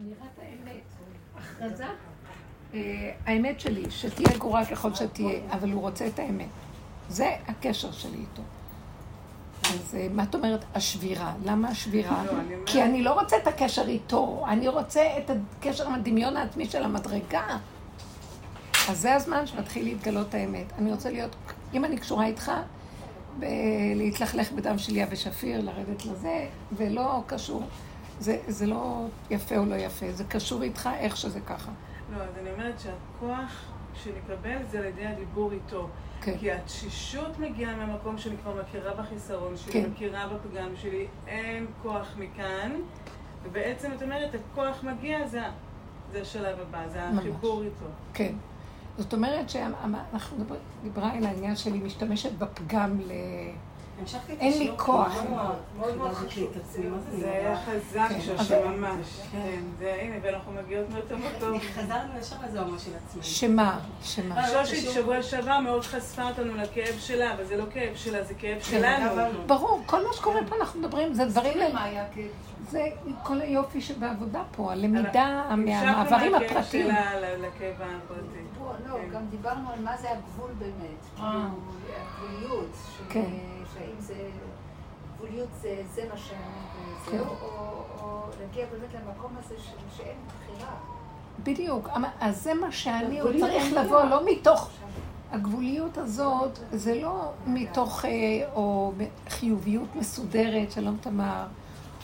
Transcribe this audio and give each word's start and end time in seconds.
אמירת 0.00 0.38
האמת, 0.38 0.82
הכרזה, 1.36 1.84
אה, 2.74 3.12
האמת 3.26 3.60
שלי, 3.60 3.90
שתהיה 3.90 4.38
גרועה 4.38 4.66
ככל 4.66 4.94
שתהיה, 4.94 5.40
אבל 5.50 5.72
הוא 5.72 5.80
רוצה 5.80 6.06
את 6.06 6.18
האמת. 6.18 6.48
זה 7.08 7.36
הקשר 7.48 7.92
שלי 7.92 8.16
איתו. 8.16 8.42
אז 9.64 9.94
אה, 9.94 10.06
מה 10.10 10.22
את 10.22 10.34
אומרת 10.34 10.64
השבירה? 10.74 11.34
למה 11.44 11.68
השבירה? 11.68 12.24
לא, 12.24 12.32
כי 12.66 12.82
אני 12.82 13.02
לא 13.02 13.20
רוצה 13.20 13.36
את 13.36 13.46
הקשר 13.46 13.88
איתו, 13.88 14.44
אני 14.48 14.68
רוצה 14.68 15.02
את 15.18 15.30
הקשר 15.58 15.86
עם 15.86 15.94
הדמיון 15.94 16.36
העצמי 16.36 16.66
של 16.66 16.82
המדרגה. 16.82 17.58
אז 18.88 19.00
זה 19.00 19.14
הזמן 19.14 19.46
שמתחיל 19.46 19.84
להתגלות 19.84 20.34
האמת. 20.34 20.66
אני 20.78 20.90
רוצה 20.92 21.10
להיות, 21.10 21.36
אם 21.74 21.84
אני 21.84 21.98
קשורה 21.98 22.26
איתך, 22.26 22.52
להתלכלך 23.94 24.52
בדם 24.52 24.78
של 24.78 24.96
יבש 24.96 25.24
שפיר, 25.24 25.60
לרדת 25.60 26.04
לזה, 26.04 26.46
ולא 26.72 27.22
קשור. 27.26 27.62
זה, 28.20 28.38
זה 28.48 28.66
לא 28.66 29.06
יפה 29.30 29.56
או 29.56 29.64
לא 29.64 29.74
יפה, 29.74 30.12
זה 30.12 30.24
קשור 30.24 30.62
איתך 30.62 30.88
איך 30.98 31.16
שזה 31.16 31.40
ככה. 31.40 31.72
לא, 32.12 32.22
אז 32.22 32.30
אני 32.40 32.52
אומרת 32.52 32.80
שהכוח 32.80 33.64
שנקבל 33.94 34.56
זה 34.70 34.78
על 34.78 34.84
ידי 34.84 35.06
הדיבור 35.06 35.52
איתו. 35.52 35.88
כן. 36.20 36.38
כי 36.38 36.52
התשישות 36.52 37.38
מגיעה 37.38 37.76
מהמקום 37.76 38.18
שאני 38.18 38.36
כבר 38.42 38.62
מכירה 38.62 38.94
בחיסרון 38.94 39.56
שלי, 39.56 39.72
כן. 39.72 39.90
מכירה 39.90 40.28
בפגם 40.28 40.76
שלי, 40.76 41.06
אין 41.26 41.66
כוח 41.82 42.14
מכאן, 42.18 42.72
ובעצם 43.42 43.92
את 43.96 44.02
אומרת, 44.02 44.30
הכוח 44.34 44.84
מגיע, 44.84 45.26
זה, 45.26 45.40
זה 46.12 46.20
השלב 46.20 46.60
הבא, 46.60 46.88
זה 46.88 47.04
החיבור 47.04 47.62
איתו. 47.62 47.86
כן. 48.14 48.34
זאת 48.98 49.14
אומרת 49.14 49.50
שאנחנו 49.50 50.44
דיברה 50.82 51.12
על 51.12 51.26
העניין 51.26 51.56
שלי 51.56 51.78
משתמשת 51.78 52.32
בפגם 52.32 53.00
ל... 53.00 53.12
אין 54.40 54.58
לי 54.58 54.70
כוח. 54.76 55.24
זה 57.10 57.32
היה 57.32 57.56
חזק 57.56 58.08
כן, 58.08 58.44
שם 58.44 58.72
ממש. 58.72 59.20
כן, 59.32 59.60
זה 59.78 59.98
הנה, 60.00 60.16
ואנחנו 60.22 60.52
מגיעות 60.52 60.86
מאותו 60.90 61.14
מקום. 61.18 61.60
חזרנו 61.60 62.18
ישר 62.20 62.36
לזה 62.48 62.60
ממש 62.60 62.84
של 62.84 62.90
עצמי. 63.06 63.22
שמה? 63.22 63.78
שמה? 64.02 64.48
שושית 64.48 64.90
שבוע 64.90 65.22
שעבר 65.22 65.60
מאוד 65.60 65.84
חשפה 65.84 66.28
אותנו 66.28 66.56
לכאב 66.56 66.98
שלה, 66.98 67.34
אבל 67.34 67.44
זה 67.44 67.56
לא 67.56 67.64
כאב 67.70 67.96
שלה, 67.96 68.24
זה 68.24 68.34
כאב 68.34 68.58
כן, 68.58 68.64
שלנו. 68.64 69.30
ברור, 69.46 69.82
כל 69.86 70.06
מה 70.06 70.12
שקורה 70.12 70.40
פה 70.48 70.56
אנחנו 70.60 70.80
מדברים, 70.80 71.14
זה 71.14 71.24
דברים... 71.24 71.58
זה 72.70 72.84
כל 73.22 73.40
היופי 73.40 73.80
שבעבודה 73.80 74.42
פה, 74.56 74.72
הלמידה 74.72 75.46
מהמעברים 75.56 76.34
הפרטיים. 76.34 76.36
המשכנו 76.36 76.38
מהכאב 76.38 76.64
שלה 76.64 77.36
לכאב 77.36 77.74
הפרטי. 77.80 78.38
לא, 78.88 78.96
גם 79.12 79.26
דיברנו 79.30 79.70
על 79.70 79.80
מה 79.80 79.96
זה 79.96 80.08
הגבול 80.10 80.50
באמת. 80.58 81.20
אה. 81.20 81.48
הגבוליות. 82.22 82.76
כן. 83.08 83.57
שהאם 83.78 84.00
זה, 84.00 84.30
גבוליות 85.16 85.48
זה, 85.60 85.82
זה 85.94 86.02
מה 86.10 86.16
שאני, 86.16 86.38
כן. 87.10 87.18
או, 87.18 87.24
או 88.02 88.22
להגיע 88.40 88.66
באמת 88.66 88.94
למקום 88.94 89.32
הזה 89.38 89.54
שאין 89.96 90.16
בחירה. 90.26 90.74
בדיוק, 91.42 91.88
אז 92.20 92.42
זה 92.42 92.54
מה 92.54 92.72
שאני, 92.72 93.20
הוא 93.20 93.30
צריך 93.40 93.72
לבוא, 93.72 94.04
לא 94.04 94.20
מתוך... 94.26 94.70
הגבוליות 95.30 95.98
הזאת, 95.98 96.58
זה 96.72 97.00
לא 97.00 97.30
מתוך, 97.46 98.04
אה, 98.04 98.10
או 98.54 98.92
חיוביות 99.28 99.96
מסודרת, 99.96 100.72
שלום 100.72 100.96
תמר, 101.00 101.46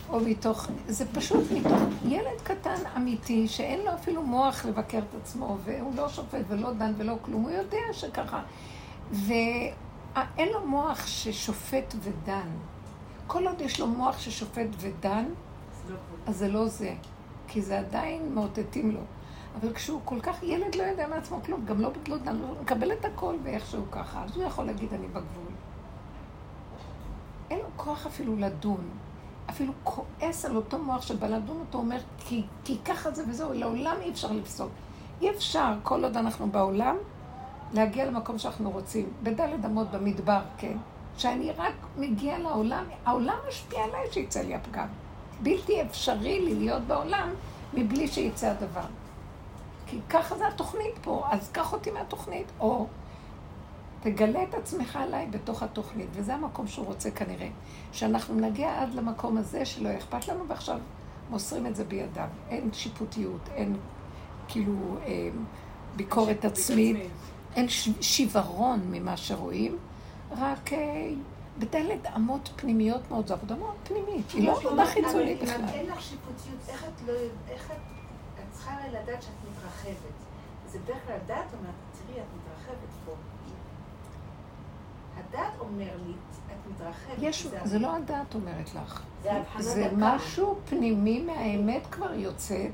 או 0.09 0.21
מתוך, 0.21 0.69
זה 0.89 1.05
פשוט 1.15 1.45
מתוך 1.53 1.79
ילד 2.09 2.41
קטן 2.43 2.77
אמיתי, 2.97 3.49
שאין 3.49 3.81
לו 3.81 3.95
אפילו 3.95 4.23
מוח 4.23 4.65
לבקר 4.65 4.99
את 4.99 5.21
עצמו, 5.23 5.57
והוא 5.65 5.93
לא 5.97 6.09
שופט 6.09 6.45
ולא 6.49 6.73
דן 6.73 6.93
ולא 6.97 7.15
כלום, 7.23 7.43
הוא 7.43 7.51
יודע 7.51 7.93
שככה. 7.93 8.43
אין 10.39 10.49
לו 10.53 10.67
מוח 10.67 11.07
ששופט 11.07 11.95
ודן. 12.01 12.49
כל 13.27 13.47
עוד 13.47 13.61
יש 13.61 13.81
לו 13.81 13.87
מוח 13.87 14.19
ששופט 14.19 14.67
ודן, 14.79 15.25
אז 16.27 16.37
זה 16.37 16.49
לא 16.49 16.69
זה. 16.69 16.95
כי 17.49 17.63
זה 17.63 17.79
עדיין 17.79 18.35
מאותתים 18.35 18.91
לו. 18.91 19.01
אבל 19.61 19.75
כשהוא 19.75 20.01
כל 20.05 20.21
כך, 20.21 20.43
ילד 20.43 20.75
לא 20.75 20.83
יודע 20.83 21.09
מעצמו 21.09 21.41
כלום, 21.45 21.65
גם 21.65 21.81
לא 21.81 21.89
בגלו 21.89 22.19
דן, 22.19 22.37
הוא 22.41 22.57
מקבל 22.63 22.93
את 22.93 23.05
הכל 23.05 23.35
ואיכשהו 23.43 23.83
ככה, 23.91 24.25
אז 24.25 24.37
הוא 24.37 24.45
יכול 24.45 24.65
להגיד 24.65 24.95
אני 24.95 25.07
בגבול. 25.07 25.53
אין 27.51 27.59
לו 27.59 27.69
כוח 27.77 28.07
אפילו 28.07 28.37
לדון. 28.37 28.89
אפילו 29.51 29.73
כועס 29.85 30.45
על 30.45 30.57
אותו 30.57 30.79
מוח 30.79 31.03
שבא 31.03 31.27
לדון 31.27 31.61
אותו, 31.61 31.79
אומר, 31.79 31.99
כי, 32.19 32.43
כי 32.65 32.79
ככה 32.85 33.11
זה 33.11 33.25
וזהו, 33.29 33.53
לעולם 33.53 33.97
אי 34.01 34.11
אפשר 34.11 34.33
לפסוק. 34.33 34.71
אי 35.21 35.31
אפשר, 35.31 35.73
כל 35.83 36.05
עוד 36.05 36.17
אנחנו 36.17 36.51
בעולם, 36.51 36.97
להגיע 37.75 38.05
למקום 38.05 38.39
שאנחנו 38.39 38.71
רוצים. 38.71 39.13
בדלת 39.23 39.65
אמות 39.65 39.91
במדבר, 39.91 40.41
כן. 40.59 40.77
שאני 41.17 41.51
רק 41.51 41.75
מגיע 41.97 42.39
לעולם, 42.39 42.85
העולם 43.05 43.37
משפיע 43.49 43.85
עליי 43.85 44.13
שיצא 44.13 44.41
לי 44.41 44.55
הפגם. 44.55 44.87
בלתי 45.43 45.83
אפשרי 45.83 46.41
לי 46.41 46.55
להיות 46.55 46.83
בעולם 46.83 47.31
מבלי 47.75 48.09
שיצא 48.09 48.51
הדבר. 48.51 48.87
כי 49.87 50.01
ככה 50.11 50.37
זה 50.39 50.49
התוכנית 50.49 50.99
פה, 51.03 51.25
אז 51.31 51.51
קח 51.53 51.73
אותי 51.73 51.91
מהתוכנית, 51.91 52.47
או 52.61 52.87
תגלה 54.03 54.43
את 54.43 54.55
עצמך 54.55 54.97
עליי 54.97 55.27
בתוך 55.31 55.63
התוכנית, 55.63 56.09
וזה 56.13 56.35
המקום 56.35 56.67
שהוא 56.67 56.87
רוצה 56.87 57.11
כנראה. 57.11 57.49
שאנחנו 57.93 58.35
נגיע 58.35 58.83
עד 58.83 58.95
למקום 58.95 59.37
הזה 59.37 59.65
שלא 59.65 59.89
אכפת 59.99 60.29
לנו, 60.29 60.49
ועכשיו 60.49 60.79
מוסרים 61.31 61.67
את 61.67 61.77
זה 61.77 61.85
בידיו. 61.85 62.29
אין 62.51 62.71
שיפוטיות, 62.73 63.49
אין 63.55 63.77
כאילו 64.49 64.97
אה, 65.07 65.29
ביקורת 65.97 66.45
עצמית. 66.45 66.97
אין 67.57 67.67
שיוורון 68.01 68.81
ממה 68.91 69.17
שרואים, 69.17 69.79
רק 70.31 70.73
אה, 70.73 71.11
בדלת 71.59 72.07
אמות 72.17 72.51
פנימיות 72.57 73.11
מאוד, 73.11 73.27
זו 73.27 73.35
עבודה 73.35 73.55
מאוד 73.55 73.75
פנימית, 73.85 74.31
היא 74.31 74.47
לא 74.47 74.59
עבודה 74.59 74.87
חיצונית 74.87 75.43
בכלל. 75.43 75.55
אבל 75.55 75.69
אין 75.69 75.87
לך 75.87 76.03
שיפוטיות, 76.03 76.69
איך 76.69 76.85
את 76.85 77.07
לא, 77.07 77.13
איך 77.49 77.71
את, 77.71 77.77
צריכה 78.53 78.77
לדעת 78.89 79.23
שאת 79.23 79.31
מתרחבת. 79.51 80.15
זה 80.67 80.79
בדרך 80.79 80.99
כלל 81.07 81.15
הדת 81.15 81.55
אומרת, 81.59 81.75
תראי, 81.93 82.21
את 82.21 82.27
מתרחבת 82.37 82.89
פה. 83.05 83.13
הדת 85.17 85.59
אומר 85.61 85.97
לי, 86.07 86.13
את 86.47 86.71
מתרחבת. 86.71 87.19
יש, 87.19 87.47
זה 87.65 87.79
לא 87.79 87.97
הדת 87.97 88.35
אומרת 88.35 88.75
לך. 88.75 89.03
זה 89.59 89.91
משהו 89.97 90.57
פנימי 90.69 91.21
מהאמת 91.21 91.87
כבר 91.91 92.15
יוצאת, 92.15 92.73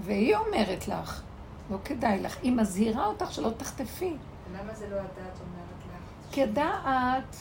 והיא 0.00 0.36
אומרת 0.36 0.88
לך. 0.88 1.22
לא 1.70 1.78
כדאי 1.84 2.20
לך. 2.20 2.36
היא 2.42 2.52
מזהירה 2.52 3.06
אותך 3.06 3.32
שלא 3.32 3.50
תחטפי. 3.56 4.16
למה 4.52 4.74
זה 4.74 4.88
לא 4.90 4.96
הדעת 4.96 5.16
אומרת 5.18 5.84
לך? 5.86 6.32
כי 6.32 6.42
הדעת, 6.42 7.36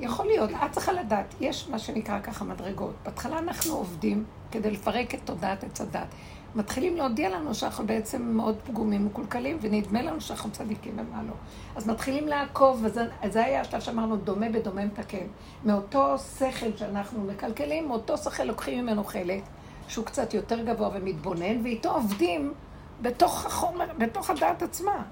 יכול 0.00 0.26
להיות, 0.26 0.50
את 0.50 0.72
צריכה 0.72 0.92
לדעת, 0.92 1.34
יש 1.40 1.68
מה 1.68 1.78
שנקרא 1.78 2.20
ככה 2.20 2.44
מדרגות. 2.44 2.94
בהתחלה 3.04 3.38
אנחנו 3.38 3.74
עובדים 3.74 4.24
כדי 4.50 4.70
לפרק 4.70 5.14
את 5.14 5.20
תודעת 5.24 5.64
עץ 5.64 5.80
הדת. 5.80 6.08
מתחילים 6.54 6.96
להודיע 6.96 7.28
לנו 7.30 7.54
שאנחנו 7.54 7.86
בעצם 7.86 8.22
מאוד 8.22 8.56
פגומים 8.64 9.06
מקולקלים, 9.06 9.58
ונדמה 9.60 10.02
לנו 10.02 10.20
שאנחנו 10.20 10.50
צדיקים 10.50 10.98
ומה 10.98 11.22
לא. 11.22 11.32
אז 11.76 11.88
מתחילים 11.88 12.28
לעקוב, 12.28 12.84
וזה 12.84 13.44
היה 13.44 13.60
השלב 13.60 13.80
שאמרנו, 13.80 14.16
דומה 14.16 14.48
בדומה 14.48 14.84
מתקן. 14.84 15.26
מאותו 15.64 16.18
שכל 16.18 16.76
שאנחנו 16.76 17.24
מקלקלים, 17.24 17.88
מאותו 17.88 18.18
שכל 18.18 18.44
לוקחים 18.44 18.82
ממנו 18.82 19.04
חלק, 19.04 19.42
שהוא 19.88 20.04
קצת 20.04 20.34
יותר 20.34 20.64
גבוה 20.64 20.90
ומתבונן, 20.94 21.64
ואיתו 21.64 21.90
עובדים 21.90 22.54
בתוך 23.02 23.46
החומר, 23.46 23.86
בתוך 23.98 24.30
הדעת 24.30 24.62
עצמה. 24.62 25.02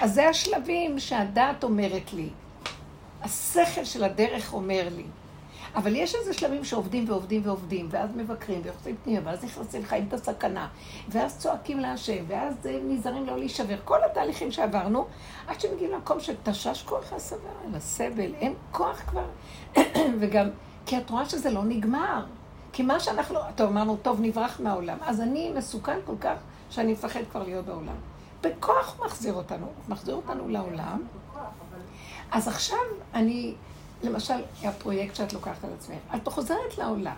אז 0.00 0.14
זה 0.14 0.28
השלבים 0.28 0.98
שהדעת 0.98 1.64
אומרת 1.64 2.12
לי. 2.12 2.28
השכל 3.22 3.84
של 3.84 4.04
הדרך 4.04 4.54
אומר 4.54 4.88
לי. 4.96 5.04
אבל 5.76 5.96
יש 5.96 6.14
איזה 6.14 6.32
שלבים 6.32 6.64
שעובדים 6.64 7.04
ועובדים 7.08 7.42
ועובדים, 7.44 7.88
ואז 7.90 8.10
מבקרים 8.16 8.60
ויוחסים 8.64 8.96
פנימה, 9.04 9.20
ואז 9.24 9.44
נכנסים 9.44 9.84
חיים 9.84 10.04
את 10.08 10.12
הסכנה, 10.12 10.68
ואז 11.08 11.38
צועקים 11.38 11.80
להשם, 11.80 12.24
ואז 12.28 12.54
נזהרים 12.84 13.26
לא 13.26 13.38
להישבר. 13.38 13.76
כל 13.84 14.04
התהליכים 14.04 14.52
שעברנו, 14.52 15.06
עד 15.46 15.60
שמגיעים 15.60 15.92
למקום 15.92 16.20
שתשש 16.20 16.82
כוח 16.82 17.12
הסבל, 17.12 17.38
הסבל, 17.74 18.34
אין 18.34 18.54
כוח 18.70 19.02
כבר. 19.06 19.26
וגם, 20.20 20.48
כי 20.86 20.98
את 20.98 21.10
רואה 21.10 21.24
שזה 21.24 21.50
לא 21.50 21.64
נגמר. 21.64 22.24
כי 22.72 22.82
מה 22.82 23.00
שאנחנו, 23.00 23.38
טוב, 23.54 23.70
אמרנו, 23.70 23.96
טוב, 23.96 24.20
נברח 24.20 24.60
מהעולם. 24.60 24.98
אז 25.02 25.20
אני 25.20 25.52
מסוכן 25.56 25.98
כל 26.04 26.16
כך 26.20 26.36
שאני 26.74 26.92
מפחד 26.92 27.20
כבר 27.30 27.42
להיות 27.42 27.64
בעולם. 27.64 27.96
בכוח 28.40 29.00
מחזיר 29.04 29.34
אותנו, 29.34 29.66
מחזיר 29.88 30.14
אותנו 30.14 30.48
לעולם. 30.48 31.02
אז 32.30 32.48
עכשיו 32.48 32.78
אני, 33.14 33.54
למשל, 34.02 34.34
הפרויקט 34.64 35.14
שאת 35.14 35.32
לוקחת 35.32 35.64
על 35.64 35.70
עצמך, 35.78 35.98
את 36.16 36.28
חוזרת 36.28 36.78
לעולם, 36.78 37.14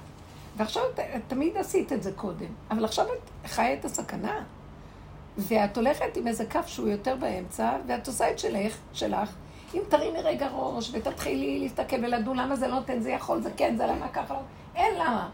ועכשיו 0.56 0.82
את, 0.94 1.00
תמיד 1.29 1.56
עשית 1.56 1.93
את 1.93 2.03
זה 2.03 2.12
קודם, 2.12 2.47
אבל 2.70 2.85
עכשיו 2.85 3.06
את 3.06 3.50
חיה 3.50 3.75
את 3.75 3.85
הסכנה, 3.85 4.43
ואת 5.38 5.76
הולכת 5.76 6.17
עם 6.17 6.26
איזה 6.26 6.47
כף 6.47 6.67
שהוא 6.67 6.88
יותר 6.88 7.17
באמצע, 7.17 7.76
ואת 7.87 8.06
עושה 8.06 8.31
את 8.31 8.38
שלך, 8.38 8.76
שלך, 8.93 9.31
אם 9.75 9.81
תרימי 9.88 10.23
רגע 10.23 10.49
ראש 10.53 10.91
ותתחילי 10.94 11.61
להסתכל 11.61 11.97
ולדון 12.05 12.37
למה 12.37 12.56
זה 12.56 12.69
לא 12.69 12.75
נותן, 12.75 13.00
זה 13.00 13.11
יכול, 13.11 13.43
זה 13.43 13.50
כן, 13.56 13.76
זה 13.76 13.87
למה 13.87 14.08
ככה, 14.08 14.35
אין 14.75 14.94
למה. 14.94 15.29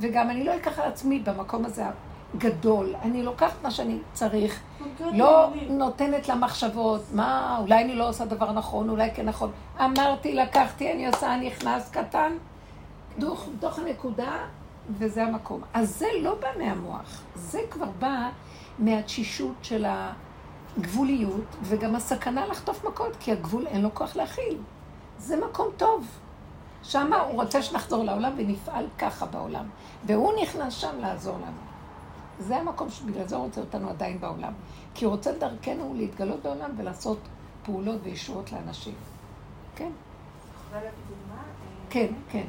וגם 0.00 0.30
אני 0.30 0.44
לא 0.44 0.56
אקח 0.56 0.78
על 0.78 0.88
עצמי 0.88 1.18
במקום 1.18 1.64
הזה 1.64 1.84
גדול. 2.38 2.94
אני 3.02 3.22
לוקחת 3.22 3.62
מה 3.62 3.70
שאני 3.70 3.98
צריך, 4.12 4.60
לא 5.12 5.48
נותנת 5.68 6.28
למחשבות, 6.28 7.02
מה, 7.12 7.56
אולי 7.60 7.84
אני 7.84 7.94
לא 7.94 8.08
עושה 8.08 8.24
דבר 8.24 8.52
נכון, 8.52 8.88
אולי 8.88 9.10
כן 9.14 9.26
נכון. 9.26 9.50
אמרתי, 9.80 10.34
לקחתי, 10.34 10.92
אני 10.92 11.06
עושה, 11.06 11.36
נכנס 11.36 11.90
קטן. 11.90 12.32
בתוך 13.18 13.78
הנקודה 13.78 14.32
וזה 14.90 15.22
המקום. 15.22 15.60
אז 15.74 15.98
זה 15.98 16.06
לא 16.22 16.34
בא 16.34 16.48
מהמוח, 16.58 17.22
זה 17.34 17.60
כבר 17.70 17.88
בא 17.98 18.28
מהתשישות 18.78 19.54
של 19.62 19.86
הגבוליות, 20.78 21.56
וגם 21.62 21.96
הסכנה 21.96 22.46
לחטוף 22.46 22.84
מכות, 22.84 23.16
כי 23.20 23.32
הגבול 23.32 23.66
אין 23.66 23.82
לו 23.82 23.94
כוח 23.94 24.16
להכיל. 24.16 24.58
זה 25.18 25.36
מקום 25.36 25.68
טוב. 25.76 26.06
שם 26.82 27.12
הוא 27.12 27.42
רוצה 27.42 27.62
שנחזור 27.62 28.04
לעולם 28.04 28.32
ונפעל 28.36 28.86
ככה 28.98 29.26
בעולם. 29.26 29.64
והוא 30.04 30.32
נכנס 30.42 30.74
שם 30.74 30.98
לעזור 31.00 31.36
לנו. 31.36 31.75
זה 32.38 32.56
המקום 32.56 32.90
שבגלל 32.90 33.28
זה 33.28 33.36
הוא 33.36 33.44
רוצה 33.44 33.60
אותנו 33.60 33.90
עדיין 33.90 34.20
בעולם. 34.20 34.52
כי 34.94 35.04
הוא 35.04 35.12
רוצה 35.12 35.32
דרכנו 35.32 35.94
להתגלות 35.96 36.42
בעולם 36.42 36.70
ולעשות 36.76 37.18
פעולות 37.62 38.00
וישועות 38.02 38.52
לאנשים. 38.52 38.94
כן. 39.76 39.90
דוגמה? 41.08 41.42
כן, 41.90 42.14
כן. 42.30 42.46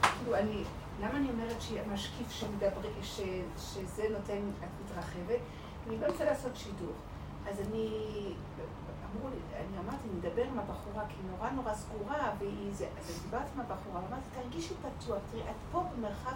כאילו, 0.00 0.36
אני, 0.36 0.62
למה 1.00 1.16
אני 1.16 1.28
אומרת 1.30 1.62
שמשקיף 1.62 2.30
שמדבר, 2.30 2.90
שזה 3.56 4.06
נותן, 4.10 4.38
את 4.64 4.68
מתרחבת? 4.84 5.40
אני 5.88 6.00
לא 6.00 6.06
רוצה 6.06 6.24
לעשות 6.24 6.56
שידור. 6.56 6.92
אז 7.50 7.60
אני, 7.60 7.88
אמרו 9.16 9.28
לי, 9.28 9.36
אני 9.56 9.78
אמרתי, 9.84 10.08
נדבר 10.16 10.42
עם 10.42 10.58
הבחורה, 10.58 11.04
כי 11.08 11.14
היא 11.22 11.30
נורא 11.30 11.50
נורא 11.50 11.74
סגורה, 11.74 12.30
והיא 12.38 12.72
זה, 12.72 12.86
אז 12.98 13.20
דיברתי 13.22 13.50
עם 13.54 13.60
הבחורה, 13.60 14.00
אמרתי, 14.08 14.28
תרגישי 14.42 14.74
פתוח, 14.74 15.18
תראי, 15.30 15.42
את 15.42 15.56
פה 15.72 15.82
במרחב 15.96 16.34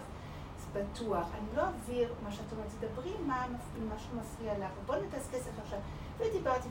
בטוח, 0.73 1.27
אני 1.33 1.57
לא 1.57 1.61
אעביר 1.61 2.13
מה 2.23 2.31
שאת 2.31 2.51
אומרת, 2.51 2.67
תדברי 2.79 3.13
מה, 3.27 3.45
מה 3.89 3.95
שמפריע 3.99 4.57
לך, 4.57 4.71
ובואי 4.83 4.99
נדסקס 5.01 5.47
לך 5.47 5.59
עכשיו. 5.63 5.79
ודיברתי, 6.17 6.67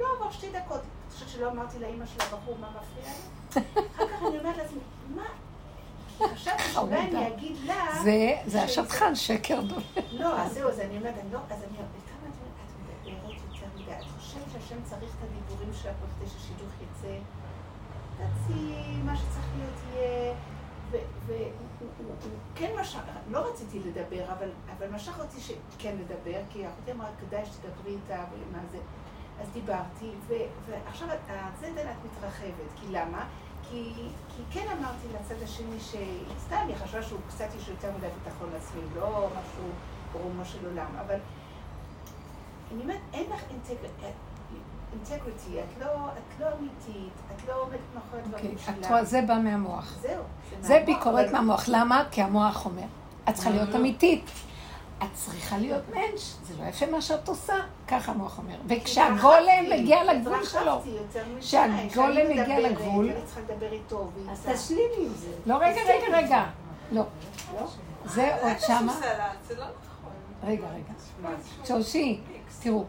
לא 0.00 0.06
עבר 0.16 0.30
שתי 0.30 0.52
דקות, 0.52 0.80
את 0.80 1.12
חושבת 1.12 1.28
שלא 1.28 1.50
אמרתי 1.50 1.78
לאימא 1.78 2.06
של 2.06 2.20
הבחור 2.20 2.58
מה 2.60 2.70
מפריע 2.70 3.12
לי? 3.12 3.62
אחר 3.94 4.08
כך 4.08 4.22
אני 4.22 4.38
אומרת 4.38 4.56
לעצמי, 4.56 4.78
מה? 5.14 5.24
חשבתי 6.34 6.62
שאולי 6.72 7.00
אני 7.00 7.28
אגיד 7.28 7.56
לה... 7.66 8.02
זה 8.46 8.62
השטחן, 8.62 9.14
שקר 9.14 9.60
דומה. 9.60 9.82
לא, 10.12 10.40
אז 10.40 10.52
זהו, 10.52 10.68
אז 10.68 10.80
אני 10.80 10.96
אומרת, 10.98 11.14
אני 11.18 11.32
לא, 11.32 11.38
אז 11.50 11.62
אני 11.62 11.76
אומרת, 11.76 11.90
כמה 12.06 12.28
את 12.28 13.10
מדברת 13.10 13.42
יותר 13.52 13.66
מדי, 13.82 13.92
את 13.92 14.04
חושבת 14.18 14.42
שהשם 14.52 14.76
צריך 14.84 15.10
את 15.18 15.24
הדיבורים 15.24 15.72
שלך 15.72 15.94
כדי 16.18 16.30
שהשידוך 16.30 16.70
יצא? 16.82 17.16
תציעי, 18.16 19.02
מה 19.04 19.16
שצריך 19.16 19.46
להיות 19.58 19.78
יהיה, 19.92 20.34
כן 22.54 22.70
משך, 22.80 23.00
לא 23.30 23.38
רציתי 23.38 23.80
לדבר, 23.80 24.24
אבל 24.78 24.90
משך 24.90 25.20
אותי 25.20 25.40
שכן 25.40 25.96
לדבר, 25.96 26.40
כי 26.50 26.68
אחותי 26.68 26.92
אמרה, 26.92 27.08
כדאי 27.20 27.46
שתדברי 27.46 27.92
איתה, 27.92 28.24
ומה 28.32 28.58
זה. 28.70 28.78
אז 29.40 29.48
דיברתי, 29.52 30.10
ועכשיו 30.66 31.08
הזדן 31.28 31.88
את 31.90 31.96
מתרחבת, 32.04 32.70
כי 32.76 32.86
למה? 32.90 33.26
כי, 33.70 33.92
כי 34.28 34.42
כן 34.50 34.66
אמרתי 34.78 35.06
לצד 35.14 35.42
השני 35.42 35.80
שסתם, 35.80 36.64
היא 36.68 36.76
חשבה 36.76 37.02
שהוא 37.02 37.20
קצת 37.28 37.48
יש 37.56 37.68
יותר 37.68 37.90
מדי 37.98 38.06
ביטחון 38.06 38.48
עצמי, 38.56 38.80
לא 38.94 39.28
משהו 39.30 39.64
ברומו 40.12 40.44
של 40.44 40.66
עולם, 40.66 40.96
אבל 41.06 41.16
אני 42.72 42.82
אומרת, 42.82 43.00
אין 43.12 43.30
לך 43.30 43.42
אינטגריטי, 44.94 45.60
את 45.60 45.80
לא, 45.80 45.86
את 45.86 46.40
לא 46.40 46.46
אמיתית, 46.58 47.12
את 47.36 47.48
לא 47.48 47.60
עומדת 47.60 47.78
מאחורי 47.94 48.22
הדברים 48.22 48.56
אוקיי, 48.56 48.74
שלך. 48.82 49.02
זה 49.02 49.22
בא 49.22 49.38
מהמוח. 49.44 49.94
זהו. 50.00 50.22
זה, 50.60 50.82
ביקורת 50.86 51.32
מהמוח. 51.32 51.64
למה? 51.68 52.04
כי 52.10 52.22
המוח 52.22 52.66
אומר, 52.66 52.82
את 53.28 53.34
צריכה 53.34 53.50
להיות 53.50 53.74
אמיתית. 53.74 54.30
את 54.98 55.08
צריכה 55.12 55.58
להיות 55.58 55.82
מענש, 55.94 56.34
זה 56.42 56.54
לא 56.62 56.68
יפה 56.68 56.86
מה 56.86 57.00
שאת 57.02 57.28
עושה, 57.28 57.54
ככה 57.88 58.12
המוח 58.12 58.38
אומר. 58.38 58.54
וכשהגולם 58.68 59.64
מגיע 59.70 60.04
לגבול 60.04 60.44
שלו, 60.44 60.82
כשהגולם 61.40 62.28
מגיע 62.30 62.70
לגבול... 62.70 63.10
אז 64.30 64.46
תשלימי 64.52 65.06
עם 65.06 65.14
זה. 65.14 65.28
לא, 65.46 65.56
רגע, 65.56 65.80
רגע, 65.86 66.16
רגע. 66.16 66.44
לא. 66.92 67.02
זה 68.04 68.36
עוד 68.42 68.58
שמה... 68.58 68.92
זה 69.46 69.54
לא 69.56 69.64
נכון. 69.64 70.12
רגע, 70.44 70.66
רגע. 70.68 71.34
שושי, 71.64 72.20
תראו, 72.62 72.84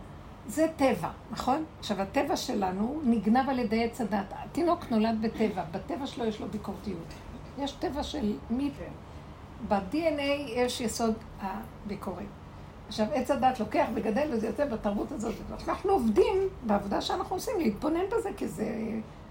זה 0.47 0.67
טבע, 0.75 1.09
נכון? 1.31 1.65
עכשיו, 1.79 2.01
הטבע 2.01 2.35
שלנו 2.35 3.01
נגנב 3.03 3.49
על 3.49 3.59
ידי 3.59 3.83
עץ 3.83 4.01
הדת. 4.01 4.25
התינוק 4.31 4.91
נולד 4.91 5.21
בטבע, 5.21 5.63
בטבע 5.71 6.07
שלו 6.07 6.25
יש 6.25 6.39
לו 6.41 6.47
ביקורתיות. 6.47 7.13
יש 7.59 7.71
טבע 7.71 8.03
של 8.03 8.33
מי... 8.49 8.71
כן. 8.79 8.91
ב-DNA 9.67 10.51
יש 10.55 10.81
יסוד 10.81 11.13
הביקורת. 11.39 12.25
עכשיו, 12.87 13.07
עץ 13.13 13.31
הדת 13.31 13.59
לוקח 13.59 13.85
וגדל 13.95 14.29
וזה 14.33 14.47
יוצא 14.47 14.65
בתרבות 14.65 15.11
הזאת. 15.11 15.35
אנחנו 15.67 15.91
עובדים 15.91 16.37
בעבודה 16.63 17.01
שאנחנו 17.01 17.35
עושים 17.35 17.59
להתבונן 17.59 18.05
בזה, 18.11 18.29
כי 18.37 18.47
זה 18.47 18.65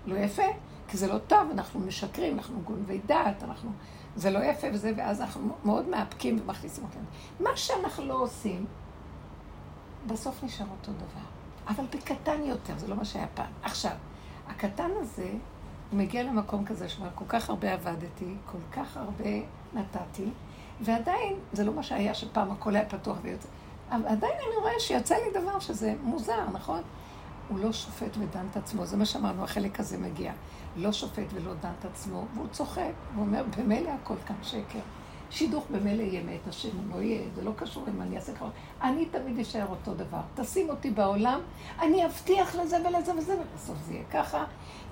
לא 0.07 0.17
יפה, 0.17 0.43
כי 0.89 0.97
זה 0.97 1.07
לא 1.07 1.19
טוב, 1.19 1.51
אנחנו 1.53 1.81
משקרים, 1.81 2.39
אנחנו 2.39 2.61
גונבי 2.61 3.01
דעת, 3.07 3.43
אנחנו... 3.43 3.71
זה 4.17 4.31
לא 4.31 4.39
יפה 4.39 4.67
וזה, 4.73 4.93
ואז 4.97 5.21
אנחנו 5.21 5.55
מאוד 5.65 5.89
מאפקים 5.89 6.39
ומכניסים 6.43 6.85
אותנו. 6.85 7.03
מה 7.41 7.57
שאנחנו 7.57 8.05
לא 8.05 8.15
עושים, 8.15 8.67
בסוף 10.07 10.45
נשאר 10.45 10.67
אותו 10.71 10.93
דבר. 10.93 11.25
אבל 11.69 11.85
בקטן 11.93 12.43
יותר, 12.45 12.79
זה 12.79 12.89
לא 12.89 12.97
מה 12.97 13.05
שהיה 13.05 13.27
פעם. 13.35 13.51
עכשיו, 13.63 13.93
הקטן 14.49 14.91
הזה, 15.01 15.31
הוא 15.91 15.99
מגיע 15.99 16.23
למקום 16.23 16.65
כזה 16.65 16.89
שאומר, 16.89 17.11
כל 17.15 17.25
כך 17.29 17.51
הרבה 17.51 17.73
עבדתי, 17.73 18.35
כל 18.47 18.59
כך 18.73 18.97
הרבה 18.97 19.31
נתתי, 19.73 20.31
ועדיין, 20.81 21.37
זה 21.53 21.65
לא 21.65 21.73
מה 21.73 21.83
שהיה 21.83 22.15
שפעם 22.15 22.51
הכל 22.51 22.77
היה 22.77 22.89
פתוח 22.89 23.17
ויוצא. 23.23 23.49
אבל 23.91 24.07
עדיין 24.07 24.33
אני 24.33 24.57
רואה 24.61 24.73
שיוצא 24.79 25.15
לי 25.15 25.41
דבר 25.41 25.59
שזה 25.59 25.95
מוזר, 26.03 26.51
נכון? 26.53 26.83
הוא 27.49 27.59
לא 27.59 27.73
שופט 27.73 28.17
ודן 28.17 28.47
את 28.51 28.57
עצמו, 28.57 28.87
זה 28.87 28.97
מה 28.97 29.07
שאמרנו, 29.07 29.45
החלק 29.45 29.81
הזה 29.81 29.99
מגיע. 29.99 30.33
לא 30.77 30.93
שופט 30.93 31.33
ולא 31.35 31.55
דן 31.55 31.73
את 31.81 31.85
עצמו, 31.85 32.25
והוא 32.35 32.49
צוחק, 32.53 32.93
הוא 33.15 33.25
אומר, 33.25 33.45
במילא 33.57 33.91
הכל 33.91 34.15
כאן 34.27 34.37
שקר. 34.43 34.79
שידוך 35.35 35.65
במילא 35.71 36.03
יהיה 36.03 36.23
מאת 36.23 36.49
השם, 36.49 36.69
הוא 36.77 36.97
לא 36.97 37.03
יהיה, 37.03 37.23
זה 37.35 37.45
לא 37.45 37.51
קשור 37.57 37.85
אם 37.89 38.03
אני 38.03 38.17
אעשה 38.17 38.35
ככה. 38.35 38.49
אני 38.83 39.07
תמיד 39.07 39.39
אשאר 39.39 39.67
אותו 39.71 39.95
דבר. 39.95 40.21
תשים 40.35 40.71
אותי 40.71 40.91
בעולם, 40.91 41.41
אני 41.81 42.07
אבטיח 42.07 42.57
לזה 42.57 42.77
ולזה 42.89 43.15
וזה, 43.15 43.37
ובסוף 43.41 43.77
זה 43.87 43.93
יהיה 43.93 44.05
ככה. 44.11 44.45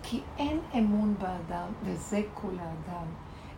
כי 0.03 0.21
אין 0.39 0.61
אמון 0.79 1.15
באדם, 1.19 1.67
וזה 1.85 2.23
כל 2.35 2.53
האדם. 2.59 3.07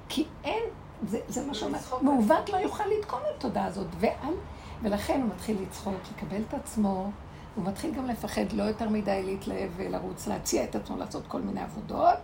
כי 0.09 0.25
אין 0.45 0.63
זה, 1.03 1.21
זה 1.29 1.47
מה 1.47 1.55
שאומר, 1.55 1.79
מעוות 2.03 2.51
לא 2.51 2.57
יוכל 2.57 2.85
לתקום 2.99 3.21
את 3.21 3.37
התודעה 3.39 3.65
הזאת, 3.65 3.87
ועל, 3.99 4.35
ולכן 4.83 5.21
הוא 5.21 5.31
מתחיל 5.35 5.57
לצחוק, 5.63 5.95
לקבל 6.17 6.43
את 6.49 6.55
עצמו, 6.55 7.11
הוא 7.55 7.65
מתחיל 7.65 7.95
גם 7.95 8.07
לפחד 8.07 8.53
לא 8.53 8.63
יותר 8.63 8.89
מדי 8.89 9.23
להתלהב 9.25 9.71
ולרוץ, 9.77 10.27
להציע 10.27 10.65
את 10.65 10.77
עצמו 10.77 10.97
לעשות 10.97 11.27
כל 11.27 11.41
מיני 11.41 11.61
עבודות. 11.61 12.19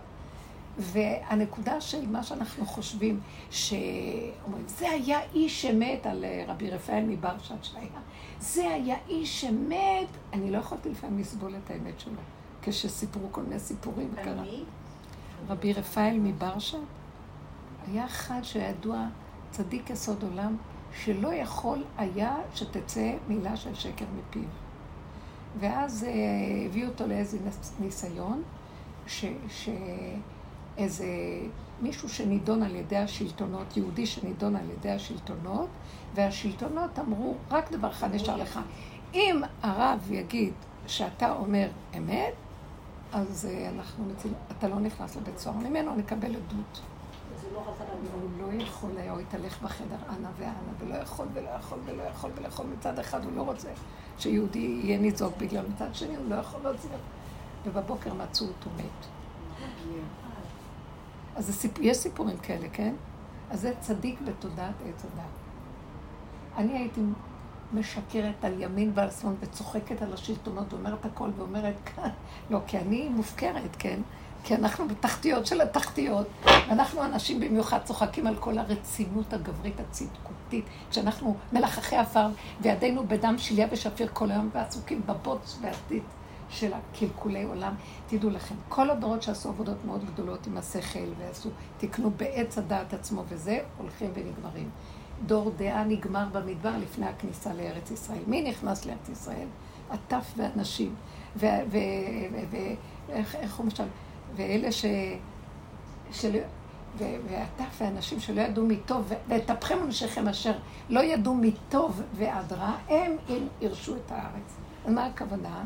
והנקודה 0.77 1.81
של 1.81 2.07
מה 2.07 2.23
שאנחנו 2.23 2.65
חושבים, 2.65 3.19
שאומרים, 3.49 4.63
זה 4.67 4.89
היה 4.89 5.19
איש 5.33 5.61
שמת 5.61 6.05
על 6.05 6.25
אה, 6.25 6.43
רבי 6.47 6.69
רפאל 6.69 7.03
מברשת 7.07 7.63
שהיה, 7.63 7.99
זה 8.39 8.69
היה 8.69 8.95
איש 9.07 9.41
שמת, 9.41 10.07
אני 10.33 10.51
לא 10.51 10.57
יכולתי 10.57 10.89
לפעמים 10.89 11.19
לסבול 11.19 11.55
את 11.65 11.71
האמת 11.71 11.99
שלו, 11.99 12.21
כשסיפרו 12.61 13.27
כל 13.31 13.41
מיני 13.41 13.59
סיפורים. 13.59 14.09
וקרה. 14.13 14.43
רבי 15.47 15.73
רפאל 15.73 16.19
מברשת. 16.19 16.77
היה 17.87 18.05
אחד 18.05 18.39
שידוע 18.43 19.07
צדיק 19.51 19.89
יסוד 19.89 20.23
עולם, 20.23 20.57
שלא 20.93 21.33
יכול 21.33 21.83
היה 21.97 22.35
שתצא 22.55 23.13
מילה 23.27 23.55
של 23.55 23.75
שקר 23.75 24.05
מפיו. 24.17 24.41
ואז 25.59 26.03
אה, 26.03 26.11
הביאו 26.65 26.89
אותו 26.89 27.07
לאיזה 27.07 27.37
ניסיון, 27.79 28.43
שאיזה 30.75 31.05
מישהו 31.81 32.09
שנידון 32.09 32.63
על 32.63 32.75
ידי 32.75 32.97
השלטונות, 32.97 33.77
יהודי 33.77 34.05
שנידון 34.05 34.55
על 34.55 34.69
ידי 34.69 34.91
השלטונות, 34.91 35.69
והשלטונות 36.15 36.99
אמרו, 36.99 37.35
רק 37.51 37.71
דבר 37.71 37.89
אחד 37.91 38.15
נשאר 38.15 38.37
לך, 38.37 38.59
אם 39.13 39.41
הרב 39.61 40.11
יגיד 40.11 40.53
שאתה 40.87 41.31
אומר 41.31 41.67
אמת, 41.97 42.33
אז 43.13 43.45
אה, 43.51 43.69
אנחנו 43.69 44.05
מצילים, 44.05 44.37
אתה 44.57 44.67
לא 44.67 44.79
נכנס 44.79 45.15
לבית 45.15 45.37
סוהר, 45.39 45.55
ממנו 45.55 45.95
נקבל 45.95 46.35
עדות. 46.35 46.81
הוא 48.13 48.29
לא 48.39 48.63
יכול 48.63 48.97
היה, 48.97 49.11
הוא 49.11 49.19
התהלך 49.19 49.61
בחדר 49.61 49.95
אנה 50.09 50.29
ואנה, 50.37 50.53
ולא 50.79 50.95
יכול 50.95 51.27
ולא 51.33 51.49
יכול 51.49 51.79
ולא 51.85 52.03
יכול 52.03 52.31
ולא 52.35 52.47
יכול. 52.47 52.65
מצד 52.65 52.99
אחד 52.99 53.25
הוא 53.25 53.31
לא 53.35 53.41
רוצה 53.41 53.69
שיהודי 54.17 54.79
יהיה 54.83 54.99
ניזוק 54.99 55.37
בגלל, 55.37 55.65
מצד 55.75 55.95
שני 55.95 56.15
הוא 56.15 56.29
לא 56.29 56.35
יכול 56.35 56.59
להוציא. 56.63 56.89
ובבוקר 57.65 58.13
מצאו 58.13 58.47
אותו 58.47 58.69
מת. 58.77 59.05
אז 61.35 61.51
סיפ... 61.55 61.71
יש 61.81 61.97
סיפורים 61.97 62.37
כאלה, 62.37 62.67
כן? 62.73 62.93
אז 63.49 63.61
זה 63.61 63.73
צדיק 63.79 64.19
בתודעת 64.21 64.73
עץ 64.87 65.05
הדת. 65.05 65.23
אני 66.57 66.77
הייתי 66.77 67.01
משקרת 67.73 68.45
על 68.45 68.61
ימין 68.61 68.91
ועל 68.95 69.11
שמאל 69.11 69.33
וצוחקת 69.39 70.01
על 70.01 70.13
השלטונות 70.13 70.73
ואומרת 70.73 71.05
הכל 71.05 71.29
ואומרת 71.37 71.75
כאן, 71.85 72.09
לא, 72.51 72.59
כי 72.67 72.77
אני 72.77 73.09
מופקרת, 73.09 73.75
כן? 73.79 73.99
כי 74.43 74.55
אנחנו 74.55 74.87
בתחתיות 74.87 75.45
של 75.45 75.61
התחתיות. 75.61 76.27
אנחנו 76.45 77.03
אנשים 77.03 77.39
במיוחד 77.39 77.79
צוחקים 77.83 78.27
על 78.27 78.35
כל 78.35 78.57
הרצינות 78.57 79.33
הגברית 79.33 79.79
הצדקותית, 79.79 80.65
כשאנחנו 80.89 81.35
מלחכי 81.53 81.95
עפר 81.95 82.27
וידינו 82.61 83.07
בדם 83.07 83.35
שליה 83.37 83.67
ושפיר 83.71 84.09
כל 84.13 84.31
היום 84.31 84.49
ועסוקים 84.53 85.01
בבוץ 85.05 85.57
והטיט 85.61 86.03
של 86.51 86.71
הקלקולי 86.73 87.43
עולם. 87.43 87.73
תדעו 88.07 88.29
לכם, 88.29 88.55
כל 88.69 88.89
הדורות 88.89 89.23
שעשו 89.23 89.49
עבודות 89.49 89.85
מאוד 89.85 90.05
גדולות 90.05 90.47
עם 90.47 90.57
השכל 90.57 91.13
ועשו, 91.17 91.49
תקנו 91.77 92.11
בעץ 92.11 92.57
הדעת 92.57 92.93
עצמו 92.93 93.23
וזה, 93.29 93.59
הולכים 93.77 94.11
ונגמרים. 94.13 94.69
דור 95.25 95.51
דעה 95.57 95.83
נגמר 95.83 96.25
במדבר 96.31 96.77
לפני 96.77 97.05
הכניסה 97.05 97.53
לארץ 97.53 97.91
ישראל. 97.91 98.23
מי 98.27 98.41
נכנס 98.41 98.85
לארץ 98.85 99.09
ישראל? 99.09 99.47
הטף 99.89 100.33
והנשים. 100.37 100.95
ואיך 101.35 101.55
הוא 103.57 103.65
משל? 103.65 103.87
ואלה 104.35 104.71
ש... 104.71 104.85
של... 106.11 106.37
והטף 106.97 107.81
והאנשים 107.81 108.19
שלא 108.19 108.41
ידעו 108.41 108.65
מטוב, 108.65 109.11
וטפכם 109.27 109.77
אנשיכם 109.85 110.27
אשר 110.27 110.53
לא 110.89 110.99
ידעו 110.99 111.35
מטוב 111.35 112.01
ועד 112.13 112.53
רע, 112.53 112.75
הם 112.89 113.11
ירשו 113.61 113.95
את 113.95 114.11
הארץ. 114.11 114.57
ומה 114.85 115.05
הכוונה? 115.05 115.63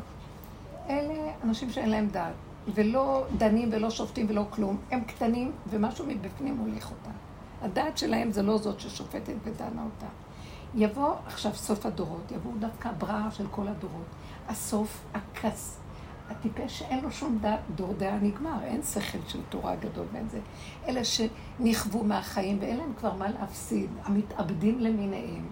אלה 0.88 1.32
אנשים 1.44 1.70
שאין 1.70 1.90
להם 1.90 2.08
דעת, 2.08 2.34
ולא 2.74 3.24
דנים 3.36 3.68
ולא 3.72 3.90
שופטים 3.90 4.26
ולא 4.28 4.44
כלום. 4.50 4.76
הם 4.90 5.00
קטנים, 5.00 5.52
ומשהו 5.70 6.06
מבפנים 6.08 6.56
מוליך 6.56 6.90
אותם. 6.90 7.16
הדעת 7.62 7.98
שלהם 7.98 8.32
זה 8.32 8.42
לא 8.42 8.58
זאת 8.58 8.80
ששופטת 8.80 9.34
ודנה 9.44 9.82
אותה. 9.82 10.06
יבוא 10.74 11.14
עכשיו 11.26 11.54
סוף 11.54 11.86
הדורות, 11.86 12.32
יבואו 12.32 12.54
דווקא 12.58 12.88
הבראה 12.88 13.30
של 13.30 13.46
כל 13.50 13.68
הדורות. 13.68 14.06
הסוף, 14.48 15.04
הכס, 15.14 15.78
הטיפש 16.30 16.78
שאין 16.78 17.04
לו 17.04 17.12
שום 17.12 17.38
דעת, 17.40 17.60
דור 17.74 17.94
דעה 17.98 18.18
נגמר, 18.18 18.62
אין 18.64 18.82
שכל 18.82 19.18
של 19.28 19.40
תורה 19.48 19.76
גדול 19.76 20.06
ואין 20.12 20.28
זה. 20.28 20.40
אלה 20.88 21.00
שנכוו 21.04 22.04
מהחיים 22.04 22.58
ואין 22.60 22.76
להם 22.76 22.92
כבר 22.98 23.14
מה 23.14 23.30
להפסיד, 23.30 23.90
המתאבדים 24.04 24.80
למיניהם. 24.80 25.46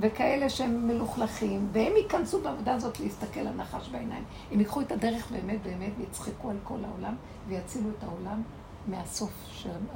וכאלה 0.00 0.48
שהם 0.48 0.88
מלוכלכים, 0.88 1.68
והם 1.72 1.92
ייכנסו 1.96 2.40
בעבודה 2.40 2.74
הזאת 2.74 3.00
להסתכל 3.00 3.40
על 3.40 3.54
נחש 3.54 3.88
בעיניים. 3.88 4.24
הם 4.52 4.60
ייקחו 4.60 4.80
את 4.80 4.92
הדרך 4.92 5.30
באמת 5.30 5.62
באמת 5.62 5.92
ויצחקו 5.98 6.50
על 6.50 6.56
כל 6.64 6.78
העולם 6.84 7.14
ויצילו 7.48 7.90
את 7.98 8.02
העולם 8.02 8.42
מהסוף 8.86 9.30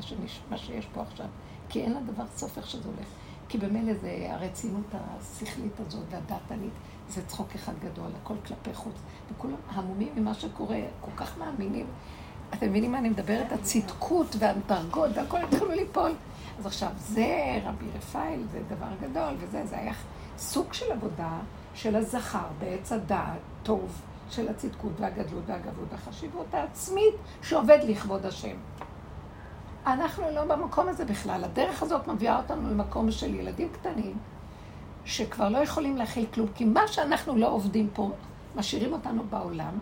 של 0.01 0.17
מה 0.51 0.59
שיש 0.59 0.87
פה 0.95 1.03
עכשיו. 1.03 1.27
כי 1.69 1.81
אין 1.81 1.93
לדבר 1.93 2.25
סוף 2.37 2.59
איך 2.59 2.67
שזה 2.67 2.89
הולך. 2.89 3.07
כי 3.49 3.59
במילא 3.59 3.95
זה 3.95 4.27
הרצינות 4.31 4.85
השכלית 4.93 5.81
הזאת 5.81 6.05
והדעתנית, 6.11 6.73
זה 7.09 7.23
צחוק 7.27 7.55
אחד 7.55 7.73
גדול, 7.81 8.11
הכל 8.23 8.35
כלפי 8.47 8.75
חוץ. 8.75 8.95
וכולם 9.33 9.57
המומים 9.69 10.09
ממה 10.17 10.35
שקורה, 10.35 10.81
כל 11.01 11.11
כך 11.17 11.39
מאמינים. 11.39 11.87
אתם 12.55 12.69
מבינים 12.69 12.93
מה 12.93 12.99
אני 12.99 13.09
מדברת? 13.09 13.53
הצדקות 13.53 14.37
והדרגות 14.39 15.11
והכל 15.15 15.39
התחילו 15.39 15.71
ליפול. 15.71 16.13
אז 16.63 16.67
עכשיו, 16.67 16.89
זה 16.97 17.61
רבי 17.65 17.87
רפאל, 17.97 18.41
זה 18.53 18.61
דבר 18.69 18.87
גדול, 19.01 19.35
וזה, 19.39 19.67
זה 19.67 19.79
היה 19.79 19.93
סוג 20.39 20.73
של 20.73 20.93
עבודה 20.93 21.39
של 21.75 21.97
הזכר 21.97 22.47
בעץ 22.59 22.93
הדעת, 22.93 23.39
טוב, 23.63 24.03
של 24.31 24.49
הצדקות 24.49 24.93
והגדלות 25.01 25.43
והגבות 25.47 25.85
והחשיבות 25.91 26.55
העצמית 26.55 27.15
שעובד 27.43 27.79
לכבוד 27.83 28.27
השם. 28.27 28.57
אנחנו 29.87 30.25
לא 30.35 30.45
במקום 30.45 30.89
הזה 30.89 31.05
בכלל. 31.05 31.45
הדרך 31.45 31.83
הזאת 31.83 32.09
מביאה 32.09 32.37
אותנו 32.37 32.71
למקום 32.71 33.11
של 33.11 33.35
ילדים 33.35 33.69
קטנים, 33.73 34.17
שכבר 35.05 35.49
לא 35.49 35.59
יכולים 35.59 35.97
להכיל 35.97 36.27
כלום, 36.35 36.49
כי 36.55 36.65
מה 36.65 36.89
שאנחנו 36.89 37.37
לא 37.37 37.49
עובדים 37.49 37.89
פה, 37.93 38.11
משאירים 38.57 38.93
אותנו 38.93 39.23
בעולם, 39.31 39.79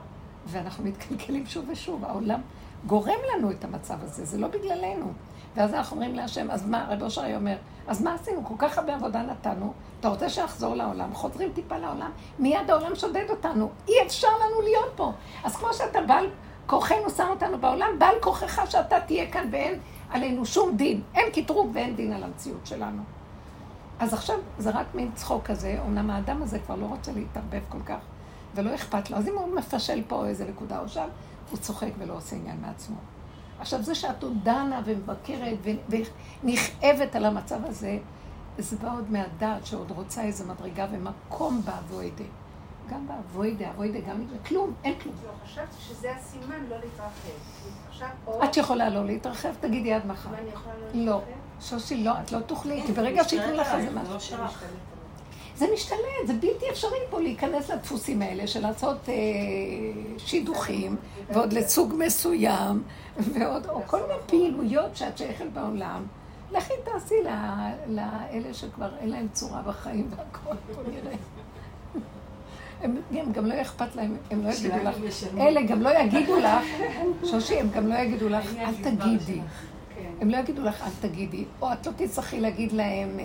ואנחנו 0.47 0.85
מתקלקלים 0.85 1.47
שוב 1.47 1.65
ושוב. 1.73 2.05
העולם 2.05 2.41
גורם 2.87 3.19
לנו 3.35 3.51
את 3.51 3.65
המצב 3.65 3.97
הזה, 4.03 4.25
זה 4.25 4.39
לא 4.39 4.49
בגללנו. 4.49 5.13
ואז 5.57 5.75
אנחנו 5.75 5.97
אומרים 5.97 6.15
להשם, 6.15 6.51
אז 6.51 6.67
מה, 6.67 6.87
רב 6.89 7.03
אושר 7.03 7.37
אומר, 7.37 7.57
אז 7.89 8.03
מה 8.03 8.15
עשינו? 8.15 8.45
כל 8.45 8.55
כך 8.59 8.79
הרבה 8.79 8.95
עבודה 8.95 9.23
נתנו, 9.23 9.73
אתה 10.01 10.09
רוצה 10.09 10.29
שאחזור 10.29 10.75
לעולם, 10.75 11.15
חוזרים 11.15 11.53
טיפה 11.53 11.79
לעולם, 11.79 12.11
מיד 12.39 12.71
העולם 12.71 12.95
שודד 12.95 13.25
אותנו, 13.31 13.71
אי 13.89 13.95
אפשר 14.07 14.29
לנו 14.29 14.61
להיות 14.63 14.93
פה. 14.97 15.13
אז 15.45 15.57
כמו 15.57 15.69
שאתה 15.73 16.01
בעל 16.01 16.27
כוחנו 16.67 17.11
שם 17.17 17.27
אותנו 17.31 17.59
בעולם, 17.59 17.99
בעל 17.99 18.15
כוחך 18.21 18.61
שאתה 18.69 19.01
תהיה 19.01 19.31
כאן 19.31 19.49
ואין 19.53 19.81
עלינו 20.11 20.47
שום 20.47 20.77
דין. 20.77 21.03
אין 21.15 21.31
קטרוג 21.33 21.71
ואין 21.75 21.97
דין 21.97 22.13
על 22.13 22.23
המציאות 22.23 22.67
שלנו. 22.67 23.03
אז 24.01 24.15
עכשיו 24.15 24.37
זה 24.59 24.71
רק 24.71 24.87
מין 24.95 25.11
צחוק 25.15 25.45
כזה, 25.45 25.79
אמנם 25.87 26.11
האדם 26.11 26.43
הזה 26.43 26.59
כבר 26.59 26.77
לא 26.77 26.87
רוצה 26.87 27.13
להתערבב 27.13 27.63
כל 27.69 27.83
כך, 27.87 27.99
ולא 28.55 28.75
אכפת 28.75 29.11
לו. 29.11 29.17
אז 29.17 29.29
אם 29.29 29.39
הוא 29.39 29.57
מפשל 29.57 30.03
פה 30.09 30.27
איזה 30.27 30.45
נקודה 30.49 30.81
או 30.81 30.89
שם, 30.89 31.09
הוא 31.51 31.59
צוחק 31.59 31.91
ולא 31.99 32.17
עושה 32.17 32.37
עניין 32.37 32.57
מעצמו. 32.61 32.97
עכשיו, 33.61 33.83
זה 33.83 33.95
שאת 33.95 34.23
עוד 34.23 34.37
דנה 34.43 34.81
ומבקרת 34.85 35.59
ונכאבת 36.43 37.17
על 37.17 37.25
המצב 37.25 37.65
הזה, 37.65 37.99
זה 38.59 38.77
בא 38.77 38.95
עוד 38.95 39.11
מהדעת 39.11 39.67
שעוד 39.67 39.91
רוצה 39.91 40.23
איזו 40.23 40.45
מדרגה 40.45 40.87
ומקום 40.93 41.63
באבוידה. 41.65 42.25
גם 42.91 43.07
באבוידה, 43.07 43.71
אבוידה 43.71 44.01
גם 44.01 44.25
כלום, 44.47 44.75
אין 44.85 44.95
כלום. 45.03 45.15
לא, 45.25 45.31
חשבתי 45.45 45.77
שזה 45.81 46.13
הסימן 46.17 46.65
לא 46.71 46.77
להתרחב. 46.77 48.45
את 48.45 48.57
יכולה 48.57 48.89
לא 48.89 49.05
להתרחב, 49.05 49.53
תגידי 49.61 49.93
עד 49.93 50.07
מחר. 50.07 50.31
לא? 50.95 51.05
לא, 51.05 51.23
שושי, 51.61 52.05
לא, 52.05 52.13
את 52.21 52.33
לא 52.33 52.41
תוכלי, 52.41 52.83
כי 52.87 52.93
ברגע 52.93 53.25
שייתנו 53.25 53.53
לך 53.53 53.69
זה 53.69 53.91
משהו. 53.91 54.37
זה 55.61 55.67
משתלט, 55.75 56.27
זה 56.27 56.33
בלתי 56.33 56.71
אפשרי 56.71 56.99
פה 57.11 57.21
להיכנס 57.21 57.71
לדפוסים 57.71 58.23
האלה 58.23 58.47
של 58.47 58.61
לעשות 58.61 59.09
אה, 59.09 59.15
שידוכים, 60.19 60.97
ועוד 61.31 61.53
לסוג 61.53 61.95
מסוים, 61.99 62.83
ועוד, 63.17 63.67
או 63.69 63.83
כל 63.87 64.01
מיני 64.03 64.15
פעילויות 64.27 64.97
שאת 64.97 65.19
שייכת 65.19 65.45
בעולם. 65.53 66.07
לכי 66.53 66.73
תעשי 66.85 67.15
לאלה 67.87 68.55
שכבר 68.55 68.89
אין 69.01 69.11
להם 69.11 69.29
צורה 69.33 69.63
בחיים 69.63 70.09
והכל, 70.11 70.57
בוא 70.75 70.83
נראה. 70.93 71.17
הם, 72.83 72.97
הם 73.11 73.33
גם 73.33 73.47
לא 73.47 73.63
אכפת 73.63 73.97
להם, 73.97 74.17
הם 74.31 74.43
לא 74.43 74.51
יגידו 74.51 74.77
לך, 74.85 74.97
אלה 75.39 75.63
גם 75.63 75.83
לא 75.83 75.91
יגידו 75.99 76.37
לך, 76.37 76.65
שושי, 77.31 77.61
הם 77.61 77.69
גם 77.75 77.87
לא 77.87 77.95
יגידו 77.95 78.29
לך, 78.29 78.55
אל 78.59 78.75
תגידי. 78.75 79.41
הם 80.21 80.31
לא 80.31 80.37
יגידו 80.37 80.63
לך, 80.63 80.83
אל 80.83 81.09
תגידי, 81.09 81.45
או 81.63 81.73
את 81.73 81.87
לא 81.87 81.93
תצטרכי 81.97 82.41
להגיד 82.41 82.73
להם, 82.73 83.19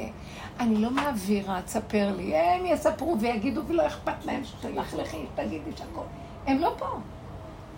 אני 0.60 0.76
לא 0.76 0.92
מעבירה, 0.92 1.62
תספר 1.62 2.14
לי. 2.18 2.36
הם 2.36 2.66
יספרו 2.66 3.18
ויגידו, 3.20 3.62
ולא 3.68 3.88
אכפת 3.88 4.26
להם 4.26 4.44
שתלכלכי, 4.44 5.26
תגידי 5.36 5.72
שהכל. 5.78 6.06
הם 6.48 6.60
לא 6.60 6.76
פה. 6.78 6.88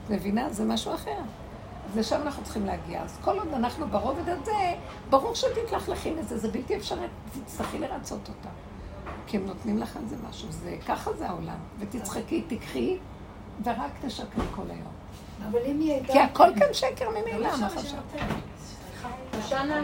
מבינה? 0.10 0.50
זה 0.50 0.66
משהו 0.66 0.94
אחר. 0.94 1.18
אז 1.92 1.98
לשם 1.98 2.22
אנחנו 2.22 2.44
צריכים 2.44 2.66
להגיע. 2.66 3.02
אז 3.02 3.18
כל 3.22 3.40
עוד 3.40 3.48
אנחנו 3.54 3.88
ברובד 3.88 4.30
הזה, 4.30 4.74
ברור 5.10 5.36
שתתלכלכי 5.36 6.12
מזה, 6.12 6.38
זה 6.38 6.52
בלתי 6.52 6.76
אפשרי, 6.78 7.06
תצטרכי 7.46 7.80
לרצות 7.80 8.30
אותה. 8.30 8.50
כי 9.28 9.38
הם 9.38 9.46
נותנים 9.46 9.78
לך 9.78 9.96
על 9.96 10.02
זה 10.06 10.16
משהו, 10.30 10.52
זה, 10.52 10.78
ככה 10.88 11.14
זה 11.14 11.28
העולם. 11.28 11.58
ותצחקי, 11.80 12.42
תקחי, 12.48 12.98
ורק 13.64 13.92
תשקרי 14.06 14.46
כל 14.56 14.66
היום. 14.70 14.94
אבל 15.50 15.60
אם 15.66 15.80
היא 15.80 15.94
הייתה... 15.94 16.14
כי 16.14 16.20
הכל 16.20 16.50
כאן 16.60 16.74
שקר 16.74 17.10
ממילא, 17.10 17.58
מה 17.60 17.70
חשבת? 17.70 18.22
שושנה, 19.42 19.82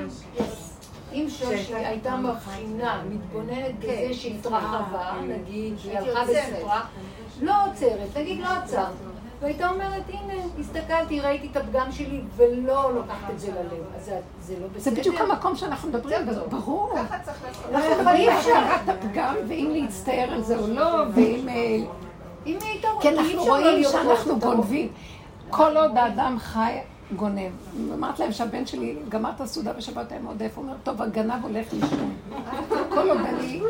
אם 1.14 1.26
שושי 1.30 1.76
הייתה 1.76 2.16
מבחינה, 2.16 3.02
מתבוננת 3.10 3.80
בזה 3.80 4.14
שהתרחבה, 4.14 5.12
נגיד, 5.28 5.74
היא 5.84 5.98
הלכה 5.98 6.22
וסיפרה, 6.24 6.82
לא 7.42 7.54
עוצרת, 7.66 8.18
נגיד 8.18 8.40
לא 8.40 8.48
עצרת. 8.48 8.88
והייתה 9.42 9.70
אומרת, 9.70 10.04
הנה, 10.10 10.34
הסתכלתי, 10.60 11.20
ראיתי 11.20 11.48
את 11.52 11.58
הפגם 11.58 11.92
שלי, 11.92 12.22
ולא 12.36 12.94
לוקחת 12.96 13.30
את 13.30 13.40
זה 13.40 13.52
ללב. 13.52 13.84
אז 13.98 14.12
זה 14.42 14.56
לא 14.62 14.68
בסדר. 14.76 14.92
זה 14.92 14.92
בדיוק 14.92 15.22
המקום 15.22 15.56
שאנחנו 15.56 15.90
מדברים, 15.90 16.20
ברור. 16.50 16.90
ככה 16.96 17.20
צריך 17.20 17.44
לעשות. 17.48 17.66
אנחנו 17.72 17.96
מדברים 17.96 18.30
על 18.30 18.64
הפגם, 18.88 19.36
ואם 19.48 19.72
להצטער 19.74 20.30
על 20.32 20.44
זה 20.44 20.58
או 20.58 20.68
לא, 20.68 21.04
ואם... 21.14 21.50
אם 22.46 22.58
היא 22.62 22.70
הייתה... 22.70 22.88
כי 23.02 23.10
אנחנו 23.10 23.44
רואים 23.44 23.84
שאנחנו 23.84 24.40
גונבים. 24.40 24.88
כל 25.50 25.78
עוד 25.78 25.98
האדם 25.98 26.38
חי 26.40 26.78
גונב. 27.16 27.52
אמרת 27.94 28.20
להם 28.20 28.32
שהבן 28.32 28.66
שלי 28.66 28.96
גמר 29.10 29.30
את 29.36 29.42
הסעודה 29.42 29.74
בשבת 29.74 30.14
מאוד 30.24 30.42
איפה, 30.42 30.62
הוא 30.62 30.68
אומר, 30.68 30.78
טוב, 30.84 31.02
הגנב 31.02 31.44
הולך 31.44 31.74
לישון. 31.74 32.16
כל 32.70 33.10
עוד 33.10 33.20
אני, 33.20 33.62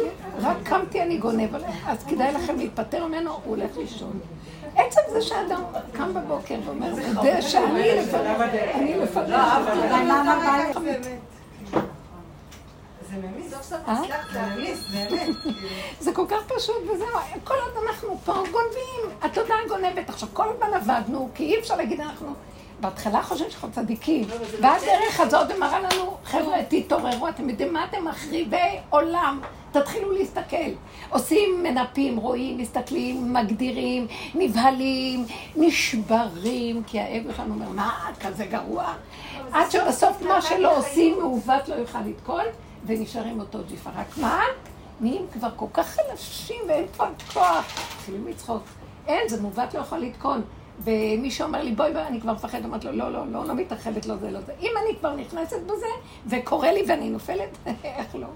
רק 0.41 0.57
קמתי 0.63 1.01
אני 1.01 1.17
גונב, 1.17 1.55
אז 1.87 2.03
כדאי 2.03 2.33
לכם 2.33 2.55
להיפטר 2.57 3.07
ממנו, 3.07 3.31
הוא 3.31 3.41
הולך 3.45 3.77
לישון. 3.77 4.19
עצם 4.75 5.01
זה 5.13 5.21
שאדם 5.21 5.63
קם 5.91 6.13
בבוקר 6.13 6.55
ואומר, 6.65 6.99
יודע 6.99 7.41
שאני 7.41 7.95
לפניו, 7.95 8.41
אני 8.73 8.97
לפניו. 8.97 9.61
לא, 9.67 9.89
גם 9.89 10.07
למה 10.07 10.39
בא 10.45 10.69
לך. 10.69 10.79
זה 15.99 16.13
כל 16.13 16.25
כך 16.29 16.43
פשוט, 16.47 16.75
וזהו, 16.83 17.07
כל 17.43 17.53
עוד 17.53 17.83
אנחנו 17.87 18.17
פה 18.25 18.33
גונבים, 18.33 19.17
התודעה 19.21 19.57
גונבת. 19.67 20.09
עכשיו, 20.09 20.29
כל 20.33 20.45
הזמן 20.49 20.73
עבדנו, 20.73 21.29
כי 21.35 21.43
אי 21.43 21.59
אפשר 21.59 21.75
להגיד 21.75 22.01
אנחנו... 22.01 22.33
בהתחלה 22.83 23.23
חושבים 23.23 23.49
שאנחנו 23.49 23.71
צדיקים, 23.71 24.29
לא, 24.29 24.35
לא 24.35 24.45
ואז 24.61 24.83
דרך 24.83 25.19
הזאת 25.19 25.47
מראה 25.59 25.79
לנו, 25.79 26.17
חבר'ה, 26.23 26.57
תתעוררו, 26.67 27.27
אתם 27.29 27.49
יודעים 27.49 27.73
מה 27.73 27.85
אתם 27.85 28.05
מחריבי 28.05 28.79
עולם, 28.89 29.39
תתחילו 29.71 30.11
להסתכל. 30.11 30.71
עושים, 31.09 31.63
מנפים, 31.63 32.17
רואים, 32.17 32.57
מסתכלים, 32.57 33.33
מגדירים, 33.33 34.07
נבהלים, 34.35 35.25
נשברים, 35.55 36.83
כי 36.83 36.99
האגו 36.99 37.29
שלנו 37.35 37.53
אומר, 37.53 37.69
מה, 37.69 38.09
כזה 38.19 38.45
גרוע? 38.45 38.93
עד 39.51 39.71
שבסוף 39.71 40.21
מה 40.21 40.41
שלא 40.41 40.77
עושים, 40.77 41.19
מעוות 41.19 41.69
לא 41.69 41.75
יוכל 41.75 41.99
לתקול, 42.05 42.43
ונשארים 42.85 43.39
אותו 43.39 43.59
ג'יפה. 43.67 43.89
רק 43.95 44.17
מה? 44.17 44.41
נהיים 45.01 45.25
כבר 45.33 45.49
כל 45.55 45.65
כך 45.73 45.87
חלשים 45.87 46.61
ואין 46.67 46.85
כבר 46.93 47.09
כוח. 47.33 47.65
מתחילים 47.97 48.27
לצחוק. 48.27 48.63
אין, 49.07 49.27
זה 49.27 49.41
מעוות 49.41 49.73
לא 49.73 49.79
יכול 49.79 49.97
לתקון. 49.97 50.41
ומי 50.79 51.31
שאומר 51.31 51.63
לי, 51.63 51.71
בואי, 51.71 51.93
בואי, 51.93 52.07
אני 52.07 52.21
כבר 52.21 52.33
מפחדת, 52.33 52.65
אמרתי 52.65 52.87
לו, 52.87 52.93
לא, 52.93 53.11
לא, 53.11 53.27
לא, 53.27 53.45
לא 53.45 53.55
מתאחדת, 53.55 54.05
לא 54.05 54.15
זה, 54.17 54.31
לא 54.31 54.41
זה. 54.41 54.53
אם 54.59 54.71
אני 54.83 54.97
כבר 54.99 55.15
נכנסת 55.15 55.61
בזה, 55.65 55.85
וקורה 56.27 56.71
לי 56.71 56.83
ואני 56.87 57.09
נופלת, 57.09 57.57
איך 57.83 58.15
לא? 58.15 58.27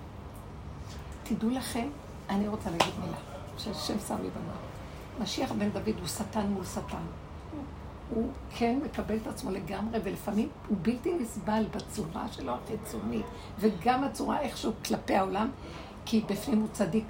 תדעו 1.24 1.50
לכם, 1.50 1.88
אני 2.30 2.48
רוצה 2.48 2.70
להגיד 2.70 2.94
מילה, 3.06 3.18
שהשם 3.58 4.00
שם 4.08 4.16
לי 4.22 4.30
במה. 4.30 4.54
משיח 5.20 5.52
בן 5.52 5.70
דוד 5.70 6.00
הוא 6.00 6.08
שטן 6.08 6.48
מול 6.48 6.66
שטן. 6.66 7.04
הוא 8.10 8.30
כן 8.58 8.80
מקבל 8.86 9.18
את 9.18 9.28
עצמו 9.28 9.52
לגמרי, 9.52 10.00
ולפעמים 10.04 10.50
הוא 10.68 10.78
בלתי 10.82 11.14
נסבל 11.14 11.66
בצורה 11.76 12.28
שלו 12.32 12.54
החיצונית, 12.54 13.26
וגם 13.60 14.04
הצורה 14.04 14.40
איכשהו 14.40 14.72
כלפי 14.86 15.16
העולם, 15.16 15.50
כי 16.06 16.22
בפנים 16.30 16.60
הוא 16.60 16.68
צדיק 16.72 17.06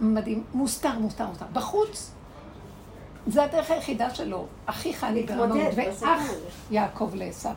מדהים, 0.00 0.44
מוסתר, 0.54 0.98
מוסתר, 0.98 1.26
מוסתר. 1.26 1.46
בחוץ, 1.52 2.14
זה 3.28 3.44
הדרך 3.44 3.70
היחידה 3.70 4.14
שלו. 4.14 4.46
אחיך 4.66 5.04
אני 5.04 5.22
ברמות, 5.22 5.72
ואח 5.76 6.22
יעקב 6.70 7.10
לעשו. 7.14 7.48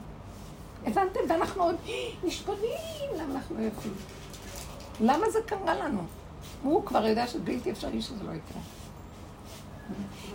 הבנתם? 0.86 1.20
ואנחנו 1.30 1.64
עוד 1.64 1.76
נשבנים, 2.24 3.10
למה 3.16 3.36
אנחנו 3.36 3.56
לא 3.58 3.62
יפים? 3.62 3.94
למה 5.02 5.30
זה 5.30 5.40
קרה 5.46 5.76
לנו? 5.76 6.02
הוא 6.64 6.86
כבר 6.86 7.06
יודע 7.06 7.28
שבלתי 7.28 7.72
אפשרי 7.72 8.02
שזה 8.02 8.24
לא 8.24 8.32
יקרה. 8.32 8.62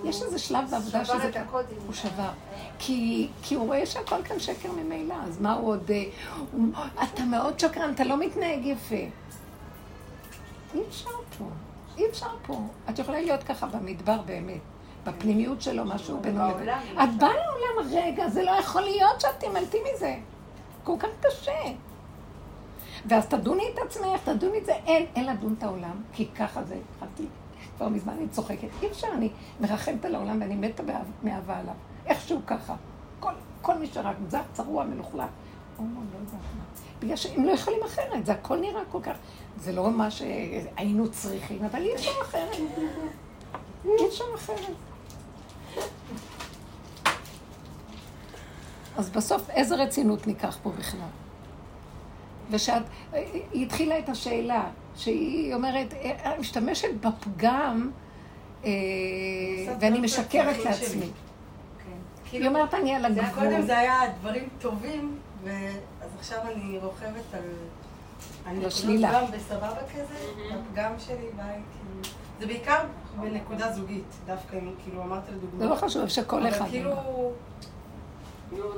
יש 0.04 0.22
איזה 0.22 0.38
שלב 0.38 0.70
בעבודה 0.70 1.04
שזה... 1.04 1.42
הוא 1.86 1.94
שבר. 1.94 2.30
כי, 2.78 3.28
כי 3.42 3.54
הוא 3.54 3.66
רואה 3.66 3.86
שהכל 3.86 4.22
כאן 4.24 4.38
שקר 4.38 4.72
ממילא, 4.72 5.14
אז 5.24 5.40
מה 5.40 5.52
הוא 5.52 5.68
עוד... 5.68 5.90
הוא, 6.52 6.68
אתה 7.02 7.24
מאוד 7.24 7.60
שקרן, 7.60 7.92
אתה 7.94 8.04
לא 8.04 8.18
מתנהג 8.18 8.66
יפה. 8.66 8.94
אי 10.74 10.80
אפשר 10.88 11.10
פה, 11.38 11.44
אי 11.98 12.06
אפשר 12.10 12.30
פה. 12.46 12.60
את 12.90 12.98
יכולה 12.98 13.20
להיות 13.20 13.42
ככה 13.42 13.66
במדבר 13.66 14.22
באמת, 14.26 14.60
בפנימיות 15.06 15.62
שלו, 15.62 15.84
משהו 15.84 16.18
בינו 16.20 16.48
לבין... 16.48 16.68
את 16.68 17.18
באה 17.18 17.30
לעולם, 17.34 17.92
רגע, 17.92 18.28
זה 18.28 18.42
לא 18.42 18.50
יכול 18.50 18.82
להיות 18.82 19.20
שאת 19.20 19.38
תימלטי 19.38 19.78
מזה. 19.94 20.16
כל 20.84 20.94
כך 20.98 21.08
קשה. 21.20 21.52
ואז 23.06 23.26
תדוני 23.26 23.64
את 23.74 23.78
עצמך, 23.78 24.20
תדוני 24.24 24.58
את 24.58 24.66
זה, 24.66 24.72
אין, 24.72 25.06
אין 25.16 25.26
לדון 25.26 25.54
את 25.58 25.62
העולם, 25.62 26.02
כי 26.12 26.26
ככה 26.26 26.62
זה, 26.62 26.76
התחלתי, 26.94 27.26
כבר 27.76 27.88
מזמן 27.88 28.12
אני 28.12 28.28
צוחקת. 28.28 28.68
אי 28.82 28.88
אפשר, 28.88 29.08
אני 29.14 29.30
מרחמת 29.60 30.04
על 30.04 30.14
העולם 30.14 30.40
ואני 30.40 30.54
מתה 30.54 30.82
מאהבה 31.22 31.58
עליו. 31.58 31.74
איכשהו 32.06 32.40
ככה. 32.46 32.74
כל, 33.20 33.32
כל 33.62 33.78
מי 33.78 33.86
שרק 33.86 34.16
זר, 34.28 34.40
צרוע, 34.52 34.84
מלוכלך. 34.84 35.28
או, 35.78 35.84
לא 35.84 36.18
יודעת 36.18 36.32
מה. 36.32 36.64
בגלל 37.00 37.16
שהם 37.16 37.44
לא 37.44 37.50
יכולים 37.50 37.80
אחרת, 37.84 38.26
זה 38.26 38.32
הכל 38.32 38.60
נראה 38.60 38.82
כל 38.90 39.00
כך... 39.02 39.16
זה 39.58 39.72
לא 39.72 39.90
מה 39.90 40.10
שהיינו 40.10 41.10
צריכים, 41.10 41.64
אבל 41.64 41.82
אי 41.82 41.94
אפשר 41.94 42.10
אחרת. 42.22 42.56
אי 43.84 44.06
אפשר 44.08 44.24
אחרת. 44.34 44.74
אז 48.96 49.10
בסוף, 49.10 49.50
איזה 49.50 49.74
רצינות 49.74 50.26
ניקח 50.26 50.58
פה 50.62 50.70
בכלל? 50.78 51.00
ושאת, 52.50 52.82
היא 53.52 53.66
התחילה 53.66 53.98
את 53.98 54.08
השאלה, 54.08 54.70
שהיא 54.96 55.54
אומרת, 55.54 55.94
אה, 55.94 56.34
משתמשת 56.40 56.88
בפגם, 57.00 57.90
אה, 58.64 58.70
ואני 59.80 60.00
משקרת 60.00 60.64
לעצמי. 60.64 61.06
כן. 61.84 61.90
היא 62.32 62.48
אומרת, 62.48 62.74
אני 62.74 62.94
על 62.94 63.04
הגבול. 63.04 63.24
קודם 63.34 63.62
זה 63.62 63.78
היה 63.78 64.00
דברים 64.20 64.48
טובים, 64.60 65.18
אז 66.02 66.10
עכשיו 66.18 66.38
אני 66.54 66.78
רוכבת 66.78 67.34
על... 67.34 67.42
אני 68.46 68.64
לשלילה. 68.64 69.12
גם 69.12 69.24
בסבבה 69.32 69.82
כזה, 69.94 70.14
הפגם 70.50 70.92
שלי 70.98 71.28
בא 71.36 71.42
כאילו... 71.42 72.14
זה 72.40 72.46
בעיקר 72.46 72.78
בנקודה 73.20 73.72
זוגית, 73.72 74.14
דווקא 74.26 74.56
אם 74.56 74.70
כאילו 74.84 75.02
אמרת 75.02 75.28
לדוגמה. 75.28 75.58
זה 75.58 75.66
לא 75.66 75.74
חשוב 75.74 76.08
שכל 76.08 76.48
אחד... 76.48 76.60
אבל 76.60 76.70
כאילו... 76.70 76.92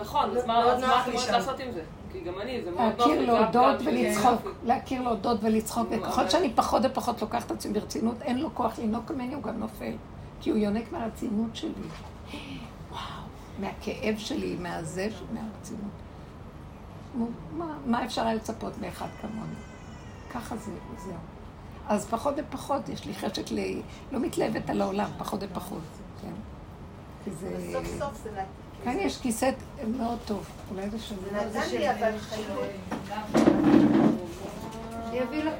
נכון, 0.00 0.36
אז 0.36 0.46
מה 0.46 0.72
את 0.72 0.82
אומרת 0.82 1.28
לעשות 1.30 1.60
עם 1.60 1.72
זה? 1.72 1.82
כי 2.12 2.20
גם 2.20 2.40
אני, 2.40 2.62
זה 2.64 2.70
מאוד 2.70 2.92
נוח 2.98 3.06
להכיר 3.06 3.32
להודות 3.32 3.80
ולצחוק, 3.84 4.54
להכיר 4.64 5.02
להודות 5.02 5.38
ולצחוק, 5.42 5.88
וככל 5.90 6.28
שאני 6.28 6.52
פחות 6.54 6.82
ופחות 6.84 7.22
לוקחת 7.22 7.46
את 7.46 7.50
עצמי 7.50 7.72
ברצינות, 7.72 8.22
אין 8.22 8.38
לו 8.38 8.54
כוח 8.54 8.78
לנהוג 8.78 9.12
ממני, 9.12 9.34
הוא 9.34 9.42
גם 9.42 9.58
נופל. 9.58 9.92
כי 10.40 10.50
הוא 10.50 10.58
יונק 10.58 10.92
מהרצינות 10.92 11.56
שלי. 11.56 11.70
וואו, 12.90 13.00
מהכאב 13.58 14.14
שלי, 14.18 14.56
מהזה, 14.60 15.08
מהרצינות. 15.32 16.07
מה 17.86 18.04
אפשר 18.04 18.22
היה 18.22 18.34
לצפות 18.34 18.78
מאחד 18.80 19.08
כמוני? 19.20 19.54
ככה 20.34 20.56
זה, 20.56 20.72
זהו. 21.04 21.14
אז 21.88 22.06
פחות 22.06 22.34
ופחות, 22.36 22.88
יש 22.88 23.04
לי 23.04 23.14
חשק 23.14 23.52
ל... 23.52 23.58
לא 24.12 24.20
מתלהבת 24.20 24.70
על 24.70 24.80
העולם, 24.80 25.10
פחות 25.18 25.40
ופחות, 25.42 25.82
כן? 26.22 26.32
כי 27.24 27.30
זה... 27.30 27.72
סוף 27.72 27.86
סוף 27.98 28.22
זה 28.22 28.30
כאן 28.84 28.98
יש 28.98 29.18
כיסא 29.20 29.50
מאוד 29.98 30.18
טוב, 30.26 30.46
אולי 30.70 30.90
זה 30.90 30.98
שווה. 30.98 31.48
זה 31.48 31.58
נתן 31.58 31.70
לי 31.70 31.90
אבל 31.90 32.18
חיות. 32.18 32.68
אני 35.08 35.22
אביא 35.22 35.44
לך 35.44 35.54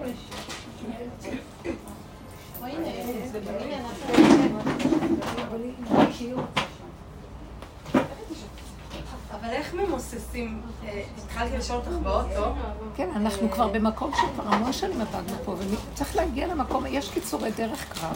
אבל 9.48 9.56
איך 9.56 9.74
ממוססים? 9.74 10.60
אה, 10.84 11.02
התחלתי 11.24 11.56
לשאול 11.56 11.78
אותך 11.78 11.90
באוטו. 12.02 12.54
כן, 12.96 13.10
אנחנו 13.16 13.50
כבר 13.50 13.68
במקום 13.68 14.10
שכבר 14.14 14.54
המון 14.54 14.72
שנים 14.72 15.00
עבדנו 15.00 15.36
פה, 15.44 15.54
וצריך 15.92 16.16
להגיע 16.16 16.46
למקום, 16.46 16.84
יש 16.86 17.10
קיצורי 17.10 17.50
דרך 17.50 17.92
כבר, 17.92 18.12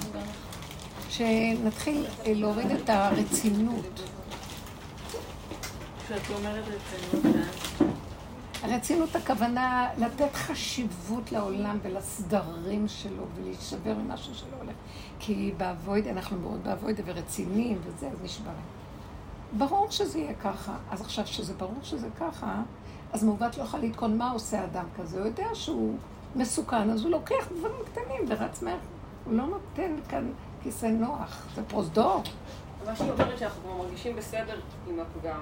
שנתחיל 1.10 2.06
אה, 2.26 2.32
להוריד 2.34 2.70
את 2.70 2.90
הרצינות. 2.90 4.00
כשאת 6.04 6.30
אומרת 6.34 6.64
רצינות, 6.64 7.36
הרצינות 8.62 9.16
הכוונה 9.16 9.88
לתת 9.98 10.34
חשיבות 10.34 11.32
לעולם 11.32 11.78
ולסדרים 11.82 12.88
שלו 12.88 13.24
ולהישבר 13.34 13.94
ממשהו 13.94 14.34
שלא 14.34 14.56
הולך. 14.60 14.74
כי 15.18 15.52
באבויד, 15.56 16.06
אנחנו 16.06 16.38
מאוד 16.38 16.64
באבויד 16.64 17.00
ורציניים 17.04 17.78
וזה, 17.84 18.06
אז 18.06 18.22
נשברים. 18.22 18.81
ברור 19.58 19.90
שזה 19.90 20.18
יהיה 20.18 20.34
ככה. 20.34 20.72
אז 20.90 21.00
עכשיו, 21.00 21.26
שזה 21.26 21.54
ברור 21.54 21.78
שזה 21.82 22.08
ככה, 22.20 22.62
אז 23.12 23.24
מעוות 23.24 23.58
לא 23.58 23.62
יכול 23.62 23.80
לתקון 23.80 24.18
מה 24.18 24.30
עושה 24.30 24.64
אדם 24.64 24.84
כזה. 24.96 25.18
הוא 25.18 25.26
יודע 25.26 25.46
שהוא 25.54 25.96
מסוכן, 26.36 26.90
אז 26.90 27.02
הוא 27.02 27.10
לוקח 27.10 27.48
דברים 27.58 27.76
קטנים 27.92 28.24
ורץ 28.28 28.62
מהר. 28.62 28.76
הוא 29.24 29.34
לא 29.34 29.46
נותן 29.46 29.96
כאן 30.08 30.32
כיסא 30.62 30.86
נוח, 30.86 31.46
זה 31.54 31.62
פרוזדור. 31.68 32.22
מה 32.86 32.96
שהיא 32.96 33.10
אומרת 33.10 33.38
שאנחנו 33.38 33.62
כבר 33.62 33.76
מרגישים 33.76 34.16
בסדר 34.16 34.60
עם 34.88 35.00
הפגם. 35.00 35.40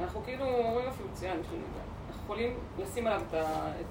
אנחנו 0.00 0.20
כאילו 0.24 0.44
אומרים 0.44 0.88
אפילו 0.88 1.08
מצוין, 1.12 1.36
אנחנו 1.36 1.56
יכולים 2.24 2.54
לשים 2.78 3.06
עליו 3.06 3.20
את 3.32 3.84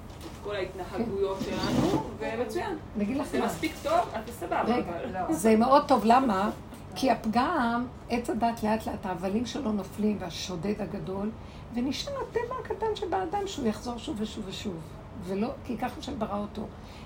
כל 0.44 0.54
ההתנהגויות 0.54 1.38
כן. 1.38 1.44
שלנו, 1.44 2.02
ומצוין. 2.18 2.78
אני 2.96 3.04
אגיד 3.04 3.16
לך 3.16 3.26
מה. 3.26 3.30
זה 3.30 3.46
מספיק 3.46 3.72
טוב, 3.82 4.00
אתה 4.24 4.32
סבבה. 4.32 4.76
לא. 5.12 5.32
זה 5.32 5.56
מאוד 5.56 5.88
טוב, 5.88 6.02
למה? 6.04 6.50
כי 6.94 7.10
הפגם, 7.10 7.86
עץ 8.08 8.30
הדת 8.30 8.62
לאט 8.62 8.86
לאט, 8.86 9.06
ההבלים 9.06 9.46
שלו 9.46 9.72
נופלים, 9.72 10.16
והשודד 10.20 10.80
הגדול, 10.80 11.30
ונשאר 11.74 12.12
הטבע 12.22 12.54
הקטן 12.64 12.96
שבאדם 12.96 13.46
שהוא 13.46 13.66
יחזור 13.66 13.98
שוב 13.98 14.16
ושוב 14.20 14.44
ושוב. 14.48 14.76
ולא, 15.24 15.48
כי 15.64 15.78
ככה 15.78 16.02
שברא 16.02 16.38
אותו. 16.38 16.62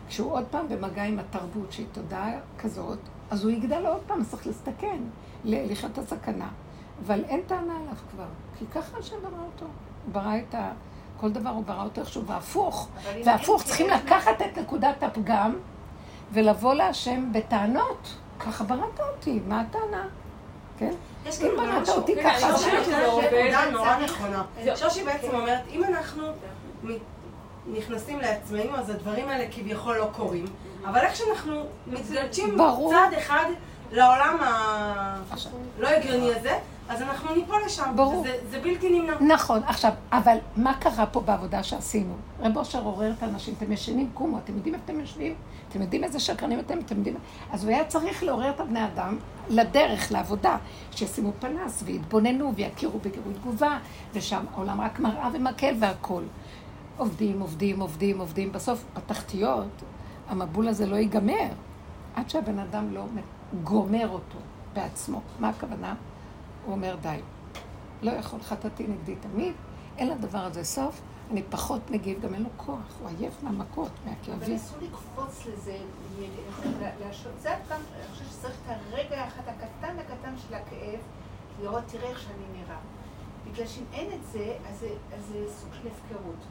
כשהוא 0.08 0.32
עוד 0.32 0.44
פעם 0.50 0.68
במגע 0.68 1.02
עם 1.02 1.18
התרבות, 1.18 1.72
שהיא 1.72 1.86
תודעה 1.92 2.30
כזאת, 2.58 2.98
אז 3.30 3.44
הוא 3.44 3.50
יגדל 3.50 3.86
עוד 3.86 4.00
פעם, 4.06 4.24
צריך 4.24 4.46
להסתכן, 4.46 4.98
לחיות 5.44 5.92
את 5.92 5.98
הסכנה. 5.98 6.48
אבל 7.06 7.24
אין 7.24 7.40
טענה 7.46 7.76
עליו 7.76 7.94
כבר, 8.10 8.26
כי 8.58 8.64
ככה 8.66 8.98
השם 8.98 9.16
ברא 9.22 9.44
אותו. 9.46 9.66
הוא 10.04 10.12
ברא 10.12 10.38
את 10.38 10.54
ה... 10.54 10.72
כל 11.20 11.30
דבר 11.30 11.50
הוא 11.50 11.64
ברא 11.64 11.84
אותו 11.84 12.00
איכשהו, 12.00 12.26
והפוך. 12.26 12.88
והפוך, 13.24 13.62
צריכים 13.62 13.86
לקחת 13.90 14.42
את 14.42 14.58
נקודת 14.58 15.02
הפגם 15.02 15.56
ולבוא 16.32 16.74
להשם 16.74 17.32
בטענות. 17.32 18.16
ככה 18.38 18.64
בראת 18.64 19.00
אותי, 19.00 19.40
מה 19.48 19.60
הטענה? 19.60 20.04
כן? 20.78 20.92
אם 21.26 21.50
בראת 21.56 21.88
אותי 21.88 22.14
כן, 22.14 22.22
ככה... 22.22 22.46
אני 22.46 22.54
חושבת 22.54 22.84
שזו 22.84 23.20
נקודה 23.20 23.70
נורא 23.70 23.98
נכונה. 23.98 24.42
שושי 24.76 25.04
בעצם 25.04 25.34
אומרת, 25.34 25.60
אם 25.70 25.84
אנחנו 25.84 26.22
נכנסים 27.66 28.20
לעצמנו, 28.20 28.76
אז 28.76 28.90
הדברים 28.90 29.28
האלה 29.28 29.44
כביכול 29.52 29.96
לא 29.96 30.08
קורים. 30.16 30.44
אבל 30.84 30.98
איך 30.98 31.16
שאנחנו 31.16 31.64
מתגלשים 31.86 32.56
צעד 32.90 33.14
אחד 33.18 33.44
לעולם 33.92 34.38
הלא 34.40 35.88
הגיוני 35.88 36.34
הזה, 36.34 36.58
אז 36.88 37.02
אנחנו 37.02 37.34
ניפול 37.34 37.62
לשם. 37.66 37.92
ברור. 37.96 38.22
זה, 38.22 38.36
זה 38.50 38.60
בלתי 38.60 39.00
נמנע. 39.00 39.20
נכון. 39.20 39.62
עכשיו, 39.66 39.92
אבל 40.12 40.36
מה 40.56 40.74
קרה 40.74 41.06
פה 41.06 41.20
בעבודה 41.20 41.62
שעשינו? 41.62 42.14
רב 42.40 42.56
אושר 42.56 42.82
עורר 42.82 43.12
את 43.18 43.22
האנשים, 43.22 43.54
אתם 43.58 43.72
ישנים, 43.72 44.10
קומו, 44.14 44.38
אתם 44.38 44.56
יודעים 44.56 44.74
איפה 44.74 44.84
אתם 44.84 45.00
יושבים? 45.00 45.34
אתם 45.68 45.82
יודעים 45.82 46.04
איזה 46.04 46.20
שקרנים 46.20 46.60
אתם? 46.60 46.78
אתם 46.78 46.96
יודעים... 46.96 47.16
אז 47.52 47.64
הוא 47.64 47.72
היה 47.72 47.84
צריך 47.84 48.22
לעורר 48.22 48.50
את 48.50 48.60
הבני 48.60 48.84
אדם 48.84 49.18
לדרך, 49.48 50.12
לעבודה, 50.12 50.56
שישימו 50.92 51.32
פנס 51.40 51.82
ויתבוננו 51.86 52.54
ויכירו 52.54 52.98
בגירוי 52.98 53.34
תגובה, 53.34 53.78
ושם 54.14 54.44
העולם 54.54 54.80
רק 54.80 55.00
מראה 55.00 55.28
ומקל 55.32 55.74
והכול. 55.80 56.24
עובדים, 56.96 57.40
עובדים, 57.40 57.80
עובדים, 57.80 58.18
עובדים. 58.18 58.52
בסוף, 58.52 58.84
בתחתיות, 58.96 59.82
המבול 60.28 60.68
הזה 60.68 60.86
לא 60.86 60.96
ייגמר, 60.96 61.48
עד 62.14 62.30
שהבן 62.30 62.58
אדם 62.58 62.94
לא 62.94 63.04
גומר 63.64 64.08
אותו. 64.08 64.38
בעצמו. 64.76 65.20
מה 65.40 65.48
הכוונה? 65.48 65.94
הוא 66.66 66.74
אומר, 66.74 66.96
די. 67.02 67.20
לא 68.02 68.10
יכול, 68.10 68.40
חטאתי 68.42 68.86
נגדי 68.86 69.14
תמיד, 69.16 69.52
אין 69.98 70.08
לדבר 70.08 70.38
הזה 70.38 70.64
סוף, 70.64 71.00
אני 71.30 71.42
פחות 71.42 71.90
מגיב, 71.90 72.20
גם 72.20 72.34
אין 72.34 72.42
לו 72.42 72.48
כוח, 72.56 72.98
הוא 73.00 73.08
עייף 73.08 73.42
מהמכות, 73.42 73.90
מהכאבים. 74.04 74.42
אבל 74.42 74.56
אסור 74.56 74.78
לקפוץ 74.82 75.46
לזה, 75.46 75.78
זה 77.42 77.54
גם, 77.70 77.80
אני 77.96 78.12
חושבת 78.12 78.28
שצריך 78.30 78.54
את 78.66 78.76
הרגע 78.90 79.20
האחד 79.20 79.42
הקטן 79.46 79.98
הקטן 79.98 80.34
של 80.48 80.54
הכאב, 80.54 81.00
לראות, 81.62 81.82
תראה 81.86 82.08
איך 82.08 82.20
שאני 82.20 82.62
נראה. 82.62 82.76
בגלל 83.52 83.66
שאם 83.66 83.84
אין 83.92 84.12
את 84.12 84.26
זה, 84.32 84.52
אז 84.68 84.84
זה 85.32 85.38
סוג 85.48 85.70
של 85.82 85.88
הפקרות. 85.88 86.46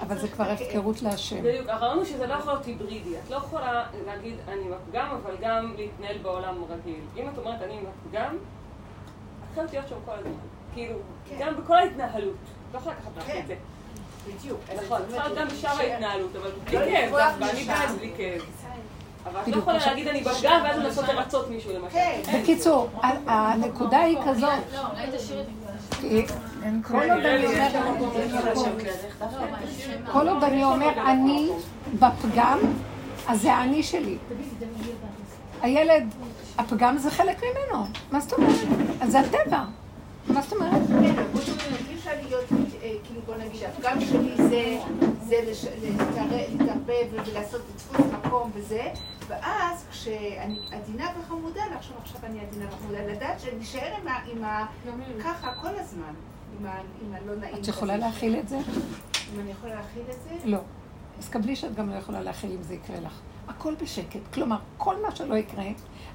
אבל 0.00 0.18
זה 0.18 0.28
כבר 0.28 0.44
הפקרות 0.44 1.02
להשם. 1.02 1.42
בדיוק, 1.42 1.68
הרעיון 1.68 1.96
הוא 1.96 2.04
שזה 2.04 2.26
לא 2.26 2.34
יכול 2.34 2.52
להיות 2.52 2.66
היברידי. 2.66 3.18
את 3.18 3.30
לא 3.30 3.36
יכולה 3.36 3.86
להגיד 4.06 4.34
אני 4.48 4.64
בפגם, 4.70 5.16
אבל 5.22 5.36
גם 5.40 5.74
להתנהל 5.76 6.18
בעולם 6.18 6.64
רגיל. 6.68 7.00
אם 7.16 7.28
את 7.28 7.38
אומרת 7.38 7.62
אני 7.62 7.80
בפגם, 7.80 8.36
את 8.36 9.54
חייבת 9.54 9.72
להיות 9.72 9.88
שם 9.88 9.96
כל 10.04 10.12
הזמן. 10.12 10.30
כאילו, 10.74 10.98
כן. 11.28 11.36
גם 11.40 11.56
בכל 11.56 11.76
ההתנהלות. 11.76 12.34
את 12.70 12.74
לא 12.74 12.78
יכולה 12.78 12.94
לקחת 12.94 13.16
לך 13.16 13.30
את 13.30 13.46
זה. 13.46 13.56
בדיוק. 14.26 14.60
נכון, 14.84 15.00
צריכה 15.08 15.28
להיות 15.28 15.38
גם 15.38 15.48
בשאר 15.48 15.78
ההתנהלות, 15.78 16.36
אבל 16.36 16.50
בלי 16.64 16.76
לא 16.78 16.84
כאב, 16.84 17.12
ואני 17.40 17.64
בעד 17.64 17.98
בלי 17.98 18.12
כאב. 18.16 18.42
אבל 19.30 19.40
את 19.42 19.48
לא 19.48 19.56
יכולה 19.56 19.78
להגיד 19.86 20.08
אני 20.08 20.20
בפגם 20.20 20.60
ואז 20.64 20.78
לנסות 20.78 21.08
לרצות 21.08 21.50
מישהו 21.50 21.72
למשל. 21.72 21.92
כן. 21.92 22.40
בקיצור, 22.42 22.88
הנקודה 23.26 23.98
היא 23.98 24.18
כזאת. 24.26 24.50
לא, 24.74 24.80
אולי 24.92 25.06
תשאיר 25.18 25.40
את 25.40 25.46
כל 30.12 30.28
עוד 30.28 30.44
אני 30.44 30.64
אומר 30.64 30.90
אני 31.06 31.50
בפגם, 31.98 32.58
אז 33.28 33.42
זה 33.42 33.58
אני 33.58 33.82
שלי. 33.82 34.16
הילד, 35.62 36.04
הפגם 36.58 36.98
זה 36.98 37.10
חלק 37.10 37.42
ממנו. 37.42 37.84
מה 38.10 38.20
זאת 38.20 38.32
אומרת? 38.32 38.54
אז 39.00 39.12
זה 39.12 39.20
הטבע. 39.20 39.64
מה 40.28 40.42
זאת 40.42 40.52
אומרת? 40.52 40.72
כן, 40.88 41.14
אי 41.90 41.94
אפשר 41.94 42.10
להיות, 42.28 42.44
אה, 42.82 42.92
כאילו 43.04 43.20
בוא 43.26 43.34
נגיד, 43.34 43.60
הפגם 43.64 44.00
שלי 44.00 44.34
זה 45.28 45.38
להתערבב 45.82 47.06
ולעשות 47.12 47.60
דפוס 47.76 48.06
מקום 48.12 48.50
וזה, 48.54 48.82
ואז 49.28 49.86
כשאני 49.90 50.58
עדינה 50.72 51.10
וחמודה, 51.20 51.62
לחשוב 51.76 51.96
עכשיו 52.02 52.20
אני 52.24 52.40
עדינה 52.40 52.64
וחמודה, 52.68 52.98
לדעת 53.06 53.40
שנשאר 53.40 53.94
עם 54.32 54.44
ה... 54.44 54.66
ככה 55.24 55.54
כל 55.60 55.78
הזמן, 55.78 56.14
עם 56.60 57.14
הלא 57.14 57.36
נעים. 57.36 57.56
את 57.56 57.68
יכולה 57.68 57.96
להכיל 57.96 58.38
את 58.38 58.48
זה? 58.48 58.58
אם 59.34 59.40
אני 59.40 59.50
יכולה 59.50 59.74
להכיל 59.74 60.02
את 60.10 60.22
זה? 60.22 60.36
לא. 60.44 60.58
אז 61.18 61.28
קבלי 61.28 61.56
שאת 61.56 61.74
גם 61.74 61.90
לא 61.90 61.94
יכולה 61.94 62.22
להכיל 62.22 62.52
אם 62.52 62.62
זה 62.62 62.74
יקרה 62.74 63.00
לך. 63.00 63.20
הכל 63.48 63.74
בשקט. 63.74 64.20
כלומר, 64.34 64.56
כל 64.76 65.02
מה 65.02 65.16
שלא 65.16 65.34
יקרה, 65.34 65.64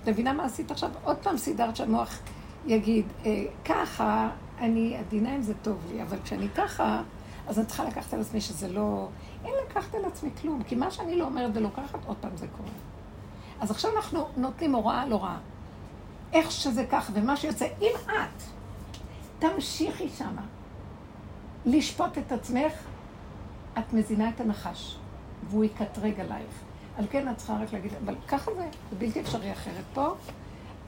את 0.03 0.09
מבינה 0.09 0.33
מה 0.33 0.45
עשית 0.45 0.71
עכשיו? 0.71 0.89
עוד 1.03 1.17
פעם 1.17 1.37
סידרת 1.37 1.75
שהמוח 1.75 2.19
יגיד, 2.65 3.05
אה, 3.25 3.43
ככה, 3.65 4.29
אני 4.59 4.97
עדינה 4.97 5.35
אם 5.35 5.41
זה 5.41 5.53
טוב 5.61 5.77
לי, 5.91 6.01
אבל 6.01 6.17
כשאני 6.23 6.49
ככה, 6.49 7.01
אז 7.47 7.59
אני 7.59 7.67
צריכה 7.67 7.83
לקחת 7.83 8.13
על 8.13 8.21
עצמי 8.21 8.41
שזה 8.41 8.67
לא... 8.67 9.07
אין 9.45 9.53
לקחת 9.65 9.95
על 9.95 10.05
עצמי 10.05 10.29
כלום, 10.41 10.63
כי 10.63 10.75
מה 10.75 10.91
שאני 10.91 11.15
לא 11.15 11.25
אומרת 11.25 11.51
ולוקחת, 11.53 11.99
עוד 12.05 12.17
פעם 12.21 12.37
זה 12.37 12.47
קורה. 12.47 12.90
אז 13.61 13.71
עכשיו 13.71 13.91
אנחנו 13.95 14.27
נותנים 14.37 14.75
הוראה 14.75 15.01
על 15.01 15.11
הוראה. 15.11 15.37
איך 16.33 16.51
שזה 16.51 16.85
כך, 16.91 17.11
ומה 17.13 17.37
שיוצא, 17.37 17.67
אם 17.81 17.91
את 18.05 18.43
תמשיכי 19.39 20.09
שמה 20.09 20.41
לשפוט 21.65 22.17
את 22.17 22.31
עצמך, 22.31 22.73
את 23.79 23.93
מזינה 23.93 24.29
את 24.29 24.41
הנחש, 24.41 24.97
והוא 25.49 25.63
יקטרג 25.63 26.19
עלייך. 26.19 26.51
על 26.97 27.05
כן 27.09 27.29
את 27.29 27.37
צריכה 27.37 27.57
רק 27.63 27.73
להגיד, 27.73 27.91
אבל 28.05 28.15
ככה 28.27 28.51
זה, 28.55 28.67
זה 28.89 28.95
בלתי 28.97 29.21
אפשרי 29.21 29.51
אחרת. 29.51 29.83
פה 29.93 30.07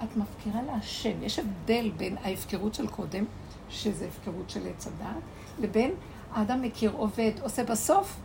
את 0.03 0.17
מפקירה 0.17 0.61
להשם. 0.61 1.23
יש 1.23 1.39
הבדל 1.39 1.91
בין 1.97 2.17
ההפקרות 2.23 2.73
של 2.73 2.87
קודם, 2.87 3.25
שזה 3.69 4.07
הפקרות 4.07 4.49
של 4.49 4.67
עץ 4.67 4.87
הדעת, 4.87 5.23
לבין 5.59 5.91
האדם 6.33 6.61
מכיר, 6.61 6.91
עובד, 6.91 7.31
עושה 7.41 7.63
בסוף, 7.63 8.19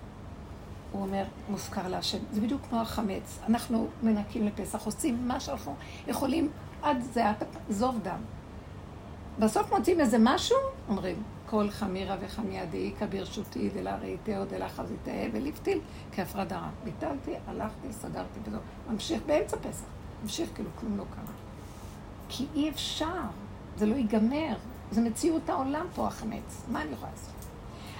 הוא 0.93 1.03
אומר, 1.03 1.25
מופקר 1.49 1.89
להשם. 1.89 2.19
זה 2.33 2.41
בדיוק 2.41 2.63
כמו 2.69 2.81
החמץ. 2.81 3.39
אנחנו 3.49 3.89
מנקים 4.03 4.47
לפסח, 4.47 4.87
עושים 4.87 5.29
מה 5.29 5.41
שאנחנו 5.41 5.75
יכולים 6.07 6.51
עד 6.83 7.03
זה, 7.13 7.25
זוב 7.71 7.99
דם. 8.03 8.21
בסוף 9.39 9.73
מוצאים 9.73 10.01
איזה 10.01 10.17
משהו, 10.21 10.57
אומרים, 10.89 11.23
כל 11.47 11.71
חמירה 11.71 12.17
וחמיה 12.21 12.67
דאיכא 12.67 13.07
ברשותי 13.07 13.71
דלה 13.71 13.97
ראיתהו 13.97 14.45
דלה 14.45 14.69
חזיתהו 14.69 15.33
ולפתיל 15.33 15.81
כהפרדה. 16.13 16.63
ביטלתי, 16.85 17.35
הלכתי, 17.47 17.93
סגרתי 17.93 18.41
וזהו. 18.45 18.61
ממשיך 18.91 19.23
באמצע 19.27 19.57
פסח. 19.57 19.85
ממשיך 20.23 20.51
כאילו 20.55 20.71
כלום 20.81 20.97
לא 20.97 21.05
קרה. 21.15 21.35
כי 22.29 22.47
אי 22.55 22.71
אפשר, 22.71 23.23
זה 23.77 23.87
לא 23.87 23.95
ייגמר. 23.95 24.57
זה 24.91 25.01
מציאות 25.01 25.49
העולם 25.49 25.87
פה, 25.95 26.07
החמץ. 26.07 26.65
מה 26.69 26.83
אני 26.83 26.93
יכולה 26.93 27.11
לעשות? 27.11 27.38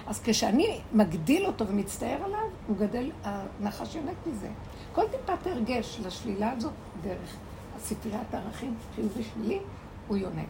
אז 0.09 0.21
כשאני 0.23 0.81
מגדיל 0.93 1.45
אותו 1.45 1.67
ומצטער 1.67 2.23
עליו, 2.23 2.49
הוא 2.67 2.77
גדל, 2.77 3.11
הנחש 3.23 3.95
יונק 3.95 4.15
מזה. 4.27 4.49
כל 4.93 5.03
טיפת 5.11 5.47
הרגש 5.47 5.99
לשלילה 6.05 6.51
הזאת, 6.51 6.73
דרך 7.01 7.37
ספריית 7.77 8.33
הערכים, 8.33 8.75
חיובי 8.95 9.23
שלילי, 9.23 9.59
הוא 10.07 10.17
יונק. 10.17 10.47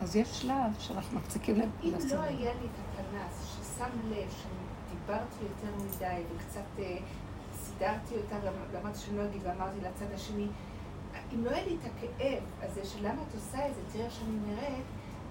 אז 0.00 0.16
יש 0.16 0.28
שלב 0.28 0.74
שאנחנו 0.78 1.18
מפסיקים 1.18 1.56
לב. 1.56 1.68
אם 1.84 1.92
לא 2.10 2.20
היה 2.20 2.52
לי 2.60 2.66
את 2.66 2.98
הפנס 2.98 3.46
ששם 3.46 4.10
לב 4.10 4.28
שדיברתי 4.30 5.42
יותר 5.42 5.76
מדי 5.84 6.22
וקצת 6.36 6.78
אה, 6.78 6.96
סידרתי 7.54 8.14
אותה, 8.16 8.36
למדתי 8.74 8.98
שאני 8.98 9.16
לא 9.16 9.24
אגיד 9.24 9.40
ואמרתי 9.44 9.80
לצד 9.80 10.14
השני, 10.14 10.46
אם 11.34 11.44
לא 11.44 11.50
היה 11.50 11.64
לי 11.64 11.76
את 11.80 11.84
הכאב 11.84 12.42
הזה 12.62 12.84
של 12.84 12.98
למה 13.06 13.22
את 13.28 13.34
עושה 13.34 13.68
את 13.68 13.74
זה, 13.74 13.80
תראה 13.92 14.10
שאני 14.10 14.36
נראית, 14.46 14.84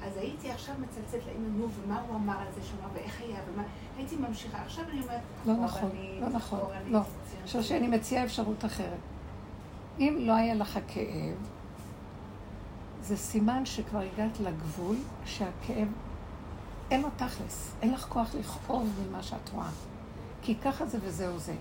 אז 0.07 0.17
הייתי 0.17 0.51
עכשיו 0.51 0.75
מצלצלת 0.79 1.25
לאמא, 1.25 1.47
נו, 1.57 1.67
ומה 1.83 2.01
הוא 2.07 2.15
אמר 2.15 2.39
על 2.39 2.47
זה 2.55 2.61
שהוא 2.63 2.79
אמר, 2.83 2.89
ואיך 2.93 3.21
היה, 3.21 3.39
ומה, 3.53 3.63
הייתי 3.97 4.15
ממשיכה. 4.15 4.57
עכשיו 4.61 4.83
אני 4.91 5.01
אומרת, 5.01 5.21
לא 5.45 5.53
נכון, 5.53 5.89
לא 6.21 6.29
נכון, 6.29 6.59
לא. 6.87 6.99
עכשיו 7.43 7.63
שאני 7.63 7.87
מציעה 7.87 8.23
אפשרות 8.23 8.65
אחרת. 8.65 8.99
אם 9.99 10.17
לא 10.19 10.33
היה 10.33 10.55
לך 10.55 10.79
כאב, 10.87 11.35
זה 13.01 13.17
סימן 13.17 13.65
שכבר 13.65 13.99
הגעת 13.99 14.39
לגבול, 14.39 14.95
שהכאב, 15.25 15.87
אין 16.91 17.01
לו 17.01 17.09
תכלס, 17.15 17.71
אין 17.81 17.93
לך 17.93 18.05
כוח 18.09 18.35
לכאוב 18.39 18.89
ממה 19.09 19.23
שאת 19.23 19.49
רואה. 19.53 19.69
כי 20.41 20.55
ככה 20.55 20.85
זה 20.85 20.97
וזהו 21.01 21.39
זה. 21.39 21.53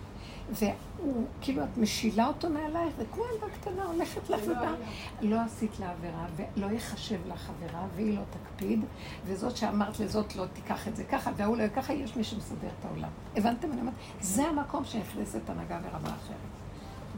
והוא, 0.53 1.27
כאילו, 1.41 1.65
את 1.65 1.79
משילה 1.79 2.27
אותו 2.27 2.51
מעלייך, 2.51 2.97
זה 2.99 3.05
כמו 3.13 3.25
ילדה 3.35 3.47
קטנה, 3.61 3.85
הולכת 3.85 4.31
לך 4.31 4.41
ובאה. 4.47 4.75
לא 5.21 5.41
עשית 5.41 5.81
לה 5.81 5.91
עבירה, 5.91 6.27
ולא 6.37 6.67
יחשב 6.67 7.19
לך 7.27 7.51
עבירה, 7.51 7.87
והיא 7.95 8.19
לא 8.19 8.23
תקפיד, 8.31 8.81
וזאת 9.27 9.57
שאמרת 9.57 10.01
לזאת 10.01 10.37
לא 10.37 10.45
תיקח 10.53 10.89
את 10.89 10.97
זה 10.97 11.05
ככה, 11.05 11.31
והוא 11.37 11.57
לא 11.57 11.69
ככה, 11.69 11.93
יש 11.93 12.17
מי 12.17 12.25
שמסדר 12.25 12.69
את 12.81 12.85
העולם. 12.85 13.11
הבנתם? 13.37 13.73
אני 13.73 13.81
אומרת, 13.81 13.95
זה 14.21 14.49
המקום 14.49 14.85
שנכנסת 14.85 15.51
הנהגה 15.51 15.79
ורמה 15.83 16.09
אחרת. 16.09 16.37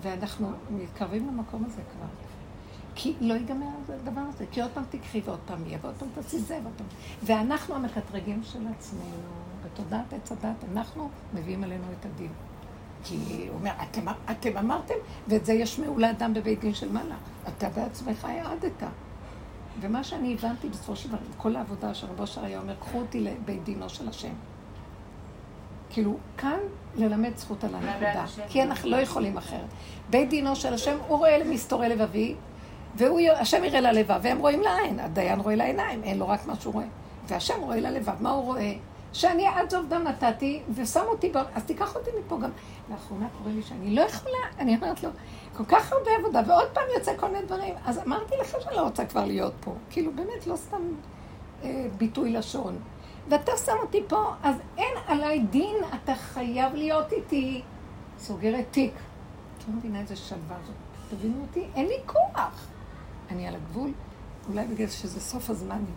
ואנחנו 0.03 0.51
מתקרבים 0.71 1.29
למקום 1.29 1.65
הזה 1.65 1.83
כבר. 1.83 2.07
כי 2.95 3.15
לא 3.21 3.35
ייגמר 3.35 3.67
הדבר 3.89 4.21
הזה, 4.21 4.45
כי 4.53 4.63
עוד 4.63 4.71
פעם 4.75 4.85
תקחי 4.91 5.21
ועוד 5.25 5.39
פעם 5.47 5.67
יהיה, 5.67 5.79
ועוד 5.83 5.95
פעם 5.99 6.09
תעשי 6.15 6.39
זה 6.39 6.59
ועוד 6.63 6.75
פעם. 6.77 6.87
ואנחנו 7.23 7.75
המקטרגים 7.75 8.43
של 8.45 8.67
עצמנו, 8.77 9.03
בתודעת 9.79 10.13
עץ 10.13 10.33
הדת, 10.33 10.65
אנחנו 10.73 11.11
מביאים 11.35 11.65
עלינו 11.65 11.85
את 12.01 12.07
הדין. 12.07 12.31
כי 13.05 13.47
הוא 13.49 13.59
אומר, 13.59 13.71
אתם, 13.83 14.05
אתם 14.31 14.57
אמרתם, 14.57 14.95
ואת 15.29 15.45
זה 15.45 15.53
ישמעו 15.53 15.99
לאדם 15.99 16.35
בבית 16.35 16.61
דין 16.61 16.75
של 16.75 16.93
מעלה. 16.93 17.15
אתה 17.49 17.69
בעצמך 17.69 18.25
העדת. 18.25 18.83
ומה 19.81 20.05
שאני 20.05 20.35
הבנתי 20.35 20.69
בסופו 20.69 20.97
של 20.97 21.09
דבר, 21.09 21.19
כל 21.37 21.57
העבודה 21.57 21.95
שרבו 21.95 22.27
שר 22.27 22.45
היה 22.45 22.61
אומר, 22.61 22.75
קחו 22.81 22.99
אותי 22.99 23.21
לבית 23.21 23.65
דינו 23.65 23.89
של 23.89 24.09
השם. 24.09 24.33
כאילו, 25.91 26.17
כאן 26.37 26.59
ללמד 26.97 27.37
זכות 27.37 27.65
על 27.65 27.75
הנקודה, 27.75 28.25
כי 28.49 28.63
אנחנו 28.63 28.91
לא 28.91 28.97
יכולים 28.97 29.37
אחרת. 29.37 29.69
בית 30.11 30.29
דינו 30.29 30.57
של 30.57 30.75
השם, 30.75 30.97
הוא 31.09 31.19
רואה 31.19 31.39
למסתורי 31.39 31.89
לבבי, 31.89 32.35
והשם 32.97 33.65
יראה 33.65 33.81
ללבב, 33.81 34.21
והם 34.23 34.39
רואים 34.39 34.61
לעין, 34.61 35.01
הדיין 35.01 35.41
רואה 35.41 35.55
לעיניים, 35.55 36.03
אין 36.05 36.19
לו 36.19 36.29
רק 36.29 36.47
מה 36.47 36.55
שהוא 36.61 36.75
רואה. 36.75 36.87
והשם 37.27 37.61
רואה 37.61 37.81
ללבב, 37.81 38.23
מה 38.23 38.31
הוא 38.31 38.45
רואה? 38.45 38.73
שאני 39.13 39.47
עד 39.47 39.71
זוב 39.71 39.87
דם 39.89 40.03
נתתי, 40.03 40.63
ושם 40.75 41.05
אותי, 41.09 41.31
בו, 41.31 41.39
אז 41.55 41.65
תיקח 41.65 41.97
אותי 41.97 42.11
מפה 42.21 42.39
גם. 42.43 42.51
לאחרונה 42.91 43.27
קורה 43.39 43.51
לי 43.55 43.63
שאני 43.63 43.95
לא 43.95 44.01
יכולה, 44.01 44.39
אני 44.59 44.77
אומרת 44.77 45.03
לו, 45.03 45.11
כל 45.57 45.65
כך 45.65 45.93
הרבה 45.93 46.11
עבודה, 46.19 46.43
ועוד 46.47 46.69
פעם 46.73 46.85
יוצא 46.99 47.17
כל 47.17 47.29
מיני 47.29 47.47
דברים. 47.47 47.75
אז 47.85 47.99
אמרתי 48.07 48.35
לך 48.41 48.57
שאני 48.63 48.77
לא 48.77 48.83
רוצה 48.83 49.05
כבר 49.05 49.25
להיות 49.25 49.53
פה. 49.61 49.75
כאילו, 49.91 50.13
באמת, 50.13 50.47
לא 50.47 50.57
סתם 50.57 50.83
אה, 51.63 51.87
ביטוי 51.99 52.33
לשון. 52.33 52.79
ואתה 53.29 53.53
שם 53.57 53.77
אותי 53.83 54.03
פה, 54.09 54.33
אז 54.43 54.57
אין 54.77 54.95
עליי 55.07 55.41
דין, 55.41 55.77
אתה 55.95 56.15
חייב 56.15 56.75
להיות 56.75 57.13
איתי. 57.13 57.63
סוגרת 58.19 58.65
תיק. 58.71 58.93
את 59.59 59.65
לא 59.69 59.75
מבינה 59.75 60.01
איזה 60.01 60.17
שלווה 60.17 60.57
זאת. 60.67 60.75
תבינו 61.11 61.43
אותי, 61.43 61.67
אין 61.75 61.87
לי 61.87 61.99
כוח. 62.07 62.67
אני 63.31 63.49
על 63.49 63.55
הגבול, 63.55 63.91
אולי 64.49 64.67
בגלל 64.67 64.89
שזה 64.89 65.21
סוף 65.21 65.51
הזמנים. 65.51 65.95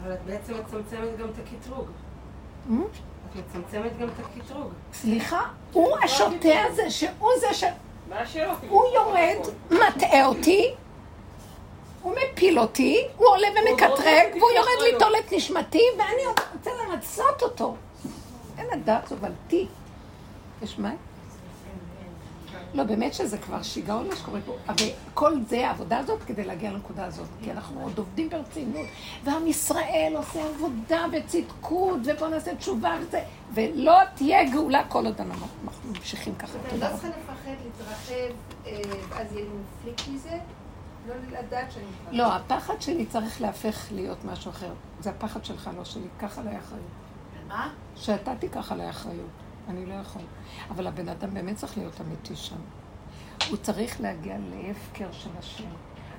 אבל 0.00 0.12
את 0.12 0.18
בעצם 0.26 0.52
מצמצמת 0.54 1.18
גם 1.18 1.28
את 1.28 1.34
הקטרוג. 1.38 1.86
את 3.30 3.36
מצמצמת 3.36 3.98
גם 3.98 4.08
את 4.08 4.24
הקטרוג. 4.24 4.70
סליחה, 4.92 5.40
הוא 5.72 5.96
השוטה 6.04 6.62
הזה, 6.66 6.90
שהוא 6.90 7.30
זה 7.40 7.54
ש... 7.54 7.64
הוא 8.68 8.84
יורד, 8.94 9.38
מטעה 9.70 10.26
אותי, 10.26 10.74
הוא 12.02 12.14
מפיל 12.16 12.58
אותי, 12.58 13.08
הוא 13.16 13.28
עולה 13.28 13.48
ומקטרג, 13.48 14.36
והוא 14.36 14.50
יורד 14.50 14.92
ליטול 14.92 15.12
את 15.18 15.32
נשמתי, 15.32 15.82
ואני 15.98 16.26
רוצה 16.26 16.70
לרצות 16.70 17.42
אותו. 17.42 17.76
אין 18.58 18.66
הדעת 18.72 19.08
זובלתי. 19.08 19.66
יש 20.62 20.78
מים? 20.78 20.96
לא, 22.76 22.84
באמת 22.84 23.14
שזה 23.14 23.38
כבר 23.38 23.62
שיגעון 23.62 24.08
מה 24.08 24.16
שקורה 24.16 24.40
פה. 24.46 24.56
אבל 24.68 24.86
כל 25.14 25.32
זה, 25.48 25.68
העבודה 25.68 25.98
הזאת, 25.98 26.22
כדי 26.22 26.44
להגיע 26.44 26.72
לנקודה 26.72 27.04
הזאת. 27.04 27.26
כי 27.44 27.52
אנחנו 27.52 27.80
עוד 27.82 27.98
עובדים 27.98 28.30
ברצינות. 28.30 28.86
ועם 29.24 29.46
ישראל 29.46 30.12
עושה 30.16 30.40
עבודה 30.44 31.04
וצדקות, 31.12 31.98
ובוא 32.04 32.28
נעשה 32.28 32.54
תשובה 32.54 32.96
וזה, 33.00 33.20
ולא 33.54 33.98
תהיה 34.14 34.50
גאולה 34.50 34.82
כל 34.88 35.06
עוד 35.06 35.20
אנחנו 35.20 35.46
ממשיכים 35.88 36.34
ככה. 36.34 36.58
תודה 36.70 36.86
רבה. 36.86 36.86
אני 36.86 36.92
לא 36.92 36.98
צריכה 36.98 37.18
לפחד, 37.18 37.50
להתרחב, 37.64 38.34
אה, 38.66 39.20
אז 39.20 39.32
יהיה 39.32 39.44
לי 39.44 39.50
מפליק 39.80 40.14
מזה? 40.14 40.38
לא 41.08 41.14
לדעת 41.38 41.72
שאני. 41.72 42.18
לא, 42.18 42.34
הפחד 42.34 42.80
שלי 42.80 43.06
צריך 43.06 43.40
להפך 43.40 43.86
להיות 43.92 44.24
משהו 44.24 44.50
אחר. 44.50 44.72
זה 45.00 45.10
הפחד 45.10 45.44
שלך, 45.44 45.70
לא 45.76 45.84
שלי. 45.84 46.08
קח 46.18 46.38
עליי 46.38 46.58
אחריות. 46.58 46.86
מה? 47.48 47.70
שאתה 47.96 48.32
תיקח 48.36 48.72
עליי 48.72 48.90
אחריות. 48.90 49.45
אני 49.68 49.86
לא 49.86 49.94
יכול. 49.94 50.22
אבל 50.70 50.86
הבן 50.86 51.08
אדם 51.08 51.34
באמת 51.34 51.56
צריך 51.56 51.78
להיות 51.78 52.00
אמיתי 52.00 52.36
שם. 52.36 52.56
הוא 53.50 53.56
צריך 53.56 54.00
להגיע 54.00 54.36
להפקר 54.38 55.12
של 55.12 55.30
השם. 55.38 55.68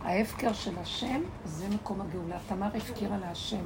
ההפקר 0.01 0.53
של 0.53 0.79
השם 0.79 1.21
זה 1.45 1.69
מקום 1.69 2.01
הגאולה. 2.01 2.37
תמר 2.47 2.69
הפקירה 2.77 3.17
להשם. 3.17 3.65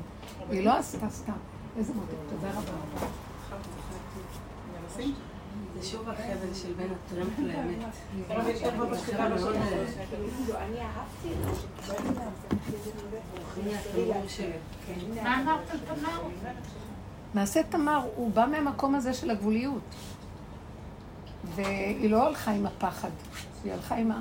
היא 0.49 0.65
לא 0.65 0.77
עשתה 0.77 1.09
סתם. 1.09 1.37
איזה 1.77 1.93
מודל. 1.93 2.15
תודה 2.29 2.49
רבה. 2.49 3.07
זה 5.75 5.87
שוב 5.87 6.09
החבל 6.09 6.53
של 6.53 6.73
בין 6.73 6.87
הטרמפ 6.91 7.39
לאמת. 7.39 7.77
מה 15.23 15.41
אמרת 15.41 15.69
על 15.69 15.77
תמר? 15.79 16.21
מעשה 17.33 17.63
תמר, 17.63 18.01
הוא 18.15 18.31
בא 18.31 18.45
מהמקום 18.51 18.95
הזה 18.95 19.13
של 19.13 19.29
הגבוליות. 19.29 19.81
והיא 21.55 22.09
לא 22.09 22.27
הלכה 22.27 22.51
עם 22.51 22.65
הפחד, 22.65 23.09
היא 23.63 23.73
הלכה 23.73 23.95
עם 23.95 24.11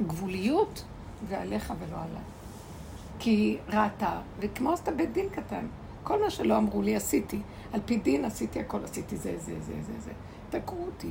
הגבוליות, 0.00 0.84
ועליך 1.28 1.72
ולא 1.80 1.96
עליי. 1.96 2.22
כי 3.18 3.30
היא 3.30 3.58
ראתה, 3.68 4.20
וכמו 4.40 4.72
עשתה 4.72 4.90
בית 4.90 5.12
דין 5.12 5.28
קטן, 5.28 5.66
כל 6.02 6.22
מה 6.22 6.30
שלא 6.30 6.56
אמרו 6.56 6.82
לי 6.82 6.96
עשיתי. 6.96 7.40
על 7.72 7.80
פי 7.84 7.96
דין 7.96 8.24
עשיתי 8.24 8.60
הכל, 8.60 8.84
עשיתי 8.84 9.16
זה, 9.16 9.34
זה, 9.38 9.60
זה, 9.60 9.72
זה, 9.82 9.92
זה. 10.04 10.12
תקעו 10.50 10.86
אותי. 10.86 11.10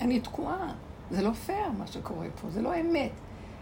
אני 0.00 0.20
תקועה. 0.20 0.72
זה 1.10 1.22
לא 1.22 1.32
פייר 1.32 1.70
מה 1.78 1.86
שקורה 1.86 2.26
פה, 2.40 2.50
זה 2.50 2.62
לא 2.62 2.80
אמת. 2.80 3.10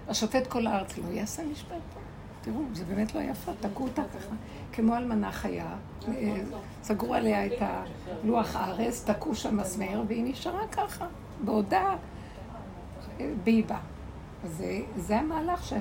השופט 0.09 0.47
כל 0.47 0.67
הארץ 0.67 0.99
לא 0.99 1.09
יעשה 1.13 1.43
משפט 1.45 1.81
פה. 1.95 2.01
תראו, 2.41 2.61
זה 2.73 2.85
באמת 2.85 3.15
לא 3.15 3.21
יפה, 3.21 3.53
תקעו 3.61 3.87
אותה 3.87 4.03
ככה. 4.03 4.35
כמו 4.73 4.97
אלמנה 4.97 5.33
חיה, 5.33 5.67
אה, 6.09 6.37
סגרו 6.83 7.15
עליה 7.15 7.47
את 7.47 7.53
הלוח 7.61 8.57
הארץ, 8.57 9.05
תקעו 9.05 9.35
שם 9.35 9.57
מסמר, 9.57 10.03
והיא 10.07 10.25
נשארה 10.25 10.67
ככה, 10.73 11.07
בעודה 11.45 11.95
באיבה. 13.45 13.79
זה, 14.45 14.81
זה 14.97 15.19
המהלך 15.19 15.65
ש, 15.65 15.73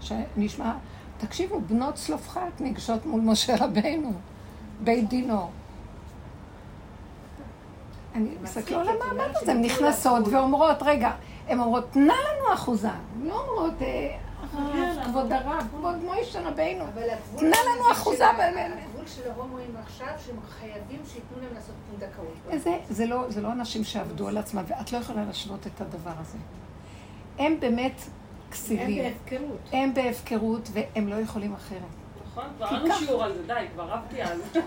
שנשמע, 0.00 0.72
תקשיבו, 1.18 1.60
בנות 1.60 1.94
צלופחת 1.94 2.60
ניגשות 2.60 3.06
מול 3.06 3.20
משה 3.20 3.64
רבנו, 3.64 4.12
בית 4.84 5.08
דינו. 5.08 5.50
אני 8.14 8.28
מסתכלת 8.42 8.70
על 8.70 8.88
המעמד 8.88 9.36
הזה, 9.36 9.52
הן 9.52 9.60
נכנסות 9.62 10.28
ואומרות, 10.28 10.76
רגע, 10.82 11.10
הן 11.48 11.60
אומרות, 11.60 11.90
תנה 11.90 12.14
לנו 12.14 12.54
אחוזה. 12.54 12.88
לא 13.22 13.40
אומרות, 13.40 13.82
אה, 13.82 14.16
כבוד 15.04 15.32
הרב, 15.32 15.68
כבוד 15.70 15.96
מוישה 16.04 16.48
רבינו. 16.48 16.84
תנה 17.36 17.56
לנו 17.66 17.92
אחוזה. 17.92 18.30
הגבול 18.30 19.06
של 19.06 19.30
ההומואים 19.30 19.76
עכשיו, 19.82 20.06
שהם 20.26 20.36
חייבים 20.48 21.00
שייתנו 21.12 21.36
להם 21.42 21.54
לעשות 21.54 21.74
פונדקאות. 21.90 22.34
לא, 23.06 23.24
זה 23.28 23.40
לא 23.40 23.52
אנשים 23.52 23.84
שעבדו 23.84 24.28
על 24.28 24.38
עצמם, 24.38 24.62
ואת 24.66 24.92
לא 24.92 24.98
יכולה 24.98 25.24
להשוות 25.24 25.66
את 25.66 25.80
הדבר 25.80 26.12
הזה. 26.20 26.38
הם 27.38 27.60
באמת 27.60 28.00
כסילים. 28.50 29.04
הם 29.04 29.12
בהפקרות. 29.12 29.58
הם 29.72 29.94
בהפקרות, 29.94 30.68
והם 30.72 31.08
לא 31.08 31.14
יכולים 31.14 31.54
אחרת. 31.54 31.80
נכון, 32.36 32.44
כבר 32.56 32.72
לנו 32.72 32.94
שיעור 32.94 33.24
על 33.24 33.32
זה, 33.32 33.42
די, 33.46 33.66
כבר 33.74 33.88
רבתי 33.88 34.22
על 34.22 34.38
זה. 34.52 34.60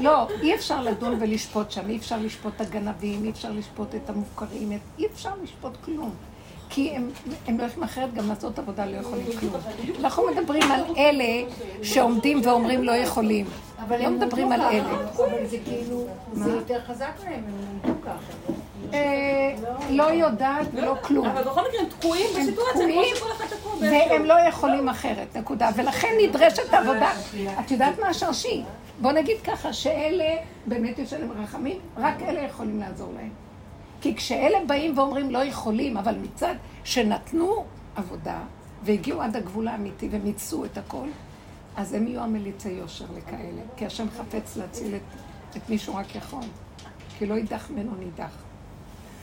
לא, 0.00 0.28
אי 0.42 0.54
אפשר 0.54 0.82
לדון 0.82 1.16
ולשפוט 1.20 1.70
שם, 1.70 1.90
אי 1.90 1.96
אפשר 1.96 2.18
לשפוט 2.18 2.54
את 2.56 2.60
הגנבים, 2.60 3.24
אי 3.24 3.30
אפשר 3.30 3.52
לשפוט 3.52 3.94
את 3.94 4.10
המופקרים, 4.10 4.78
אי 4.98 5.06
אפשר 5.06 5.30
לשפוט 5.42 5.72
כלום. 5.84 6.14
כי 6.68 6.90
הם, 6.90 7.10
הם 7.46 7.58
לא 7.58 7.64
יכולים 7.64 7.84
אחרת 7.84 8.14
גם 8.14 8.28
לעשות 8.28 8.58
עבודה, 8.58 8.86
לא 8.86 8.96
יכולים 8.96 9.26
כלום. 9.40 9.52
אנחנו 10.00 10.22
מדברים 10.26 10.72
על 10.72 10.80
אלה 10.98 11.50
שעומדים 11.82 12.40
ואומרים 12.44 12.84
לא 12.84 12.92
יכולים. 12.92 13.46
אבל 13.88 14.02
לא 14.02 14.10
מדברים 14.10 14.52
על 14.52 14.60
אלה. 14.60 14.94
אבל 15.16 15.46
זה 15.46 15.56
כאילו, 15.64 16.06
זה 16.32 16.50
יותר 16.50 16.80
חזק 16.86 17.12
להם, 17.24 17.32
הם 17.34 17.82
עומדו 17.84 18.00
ככה. 18.02 18.52
אה, 18.94 19.54
לא 19.90 20.02
יודעת 20.02 20.66
ולא 20.72 20.94
כלום. 21.02 21.26
אבל 21.26 21.42
בכל 21.42 21.60
מקרה 21.68 21.80
הם 21.80 21.86
תקועים 21.88 22.26
בסיטואציה, 22.38 22.92
כמו 22.92 23.04
שכל 23.04 23.32
אחד 23.32 23.44
תקוע 23.56 23.72
והם 23.80 24.24
לא 24.24 24.34
יכולים 24.48 24.88
אחרת, 24.88 25.36
נקודה. 25.36 25.70
ולכן 25.76 26.08
נדרשת 26.22 26.74
עבודה. 26.74 27.12
את 27.60 27.70
יודעת 27.70 27.98
מה 27.98 28.08
השרשי? 28.08 28.62
בוא 29.00 29.12
נגיד 29.12 29.36
ככה, 29.44 29.72
שאלה, 29.72 30.36
באמת 30.66 30.98
יש 30.98 31.12
עליהם 31.12 31.32
רחמים, 31.42 31.78
רק 31.96 32.22
אלה 32.22 32.40
יכולים 32.40 32.80
לעזור 32.80 33.12
להם. 33.16 33.45
כי 34.00 34.16
כשאלה 34.16 34.58
באים 34.66 34.98
ואומרים 34.98 35.30
לא 35.30 35.44
יכולים, 35.44 35.96
אבל 35.96 36.18
מצד 36.18 36.54
שנתנו 36.84 37.64
עבודה 37.96 38.42
והגיעו 38.82 39.22
עד 39.22 39.36
הגבול 39.36 39.68
האמיתי 39.68 40.08
ומיצו 40.10 40.64
את 40.64 40.78
הכל, 40.78 41.08
אז 41.76 41.92
הם 41.92 42.06
יהיו 42.06 42.20
המליצי 42.20 42.68
יושר 42.68 43.04
לכאלה. 43.16 43.62
כי 43.76 43.86
השם 43.86 44.06
חפץ 44.10 44.56
להציל 44.56 44.94
את, 44.96 45.20
את 45.56 45.70
מי 45.70 45.78
שהוא 45.78 45.96
רק 45.96 46.14
יכול. 46.14 46.44
כי 47.18 47.26
לא 47.26 47.34
יידח 47.34 47.70
ממנו 47.70 47.94
נידח. 47.98 48.46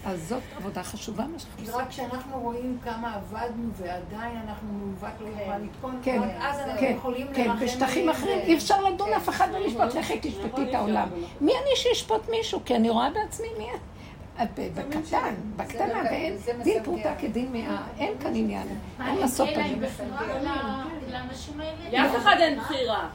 אז 0.06 0.28
זאת 0.30 0.42
עבודה 0.58 0.84
חשובה 0.84 1.28
מה 1.28 1.40
שאנחנו 1.40 1.64
עושים. 1.64 1.76
רק 1.76 1.90
כשאנחנו 1.90 2.40
רואים 2.40 2.78
כמה 2.84 3.16
עבדנו 3.16 3.70
ועדיין 3.74 4.38
אנחנו 4.48 4.68
מעוות 4.74 5.12
לא 5.22 5.28
יכולה 5.28 5.58
לתקון, 5.58 6.00
כן, 6.04 6.22
אז 6.42 6.60
אנחנו 6.60 6.80
כן, 6.80 6.94
יכולים 6.98 7.28
כן, 7.34 7.52
בשטחים 7.62 8.10
אחרים 8.10 8.40
אי 8.40 8.56
אפשר 8.56 8.82
לדון 8.84 9.14
אף 9.14 9.30
אחד 9.30 9.48
ולשפוט, 9.54 9.96
לכי 9.96 10.20
תשפטי 10.22 10.70
את 10.70 10.76
העולם. 10.76 11.10
מי 11.42 11.52
אני 11.52 11.76
שישפוט 11.76 12.30
מישהו? 12.30 12.62
כי 12.66 12.76
אני 12.76 12.90
רואה 12.90 13.10
בעצמי 13.10 13.48
מי 13.58 13.68
בקטן, 14.42 15.34
בקטנה, 15.56 16.02
ואין 16.04 16.38
דין 16.64 16.84
פרוטה 16.84 17.16
כדין 17.20 17.52
מאה, 17.52 17.84
אין 17.98 18.14
כאן 18.20 18.36
עניין, 18.36 18.68
אין 19.06 19.18
לעשות 19.18 19.50
פנים. 19.54 19.82
לאף 21.92 22.16
אחד 22.16 22.36
אין 22.40 22.60
בחירה. 22.60 23.10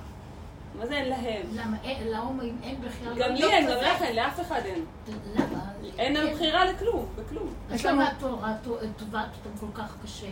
מה 0.78 0.86
זה 0.86 0.96
אין 0.96 1.08
להם? 1.08 1.42
למה? 1.52 1.76
להומואים 2.06 2.56
אין 2.62 2.76
בחירה. 2.80 3.14
גם 3.14 3.34
לי 3.34 3.44
אין, 3.44 3.66
גם 3.66 3.76
לך 3.76 4.02
אין, 4.02 4.16
לאף 4.16 4.40
אחד 4.40 4.60
אין. 4.64 4.84
למה? 5.36 5.64
אין 5.98 6.16
לנו 6.16 6.30
בחירה 6.34 6.64
לכלום, 6.64 7.06
בכלום. 7.16 7.48
אז 7.70 7.86
למה 7.86 8.08
התורה 8.08 8.54
טובעת 8.96 9.28
אותם 9.36 9.58
כל 9.60 9.82
כך 9.82 9.96
קשה? 10.04 10.26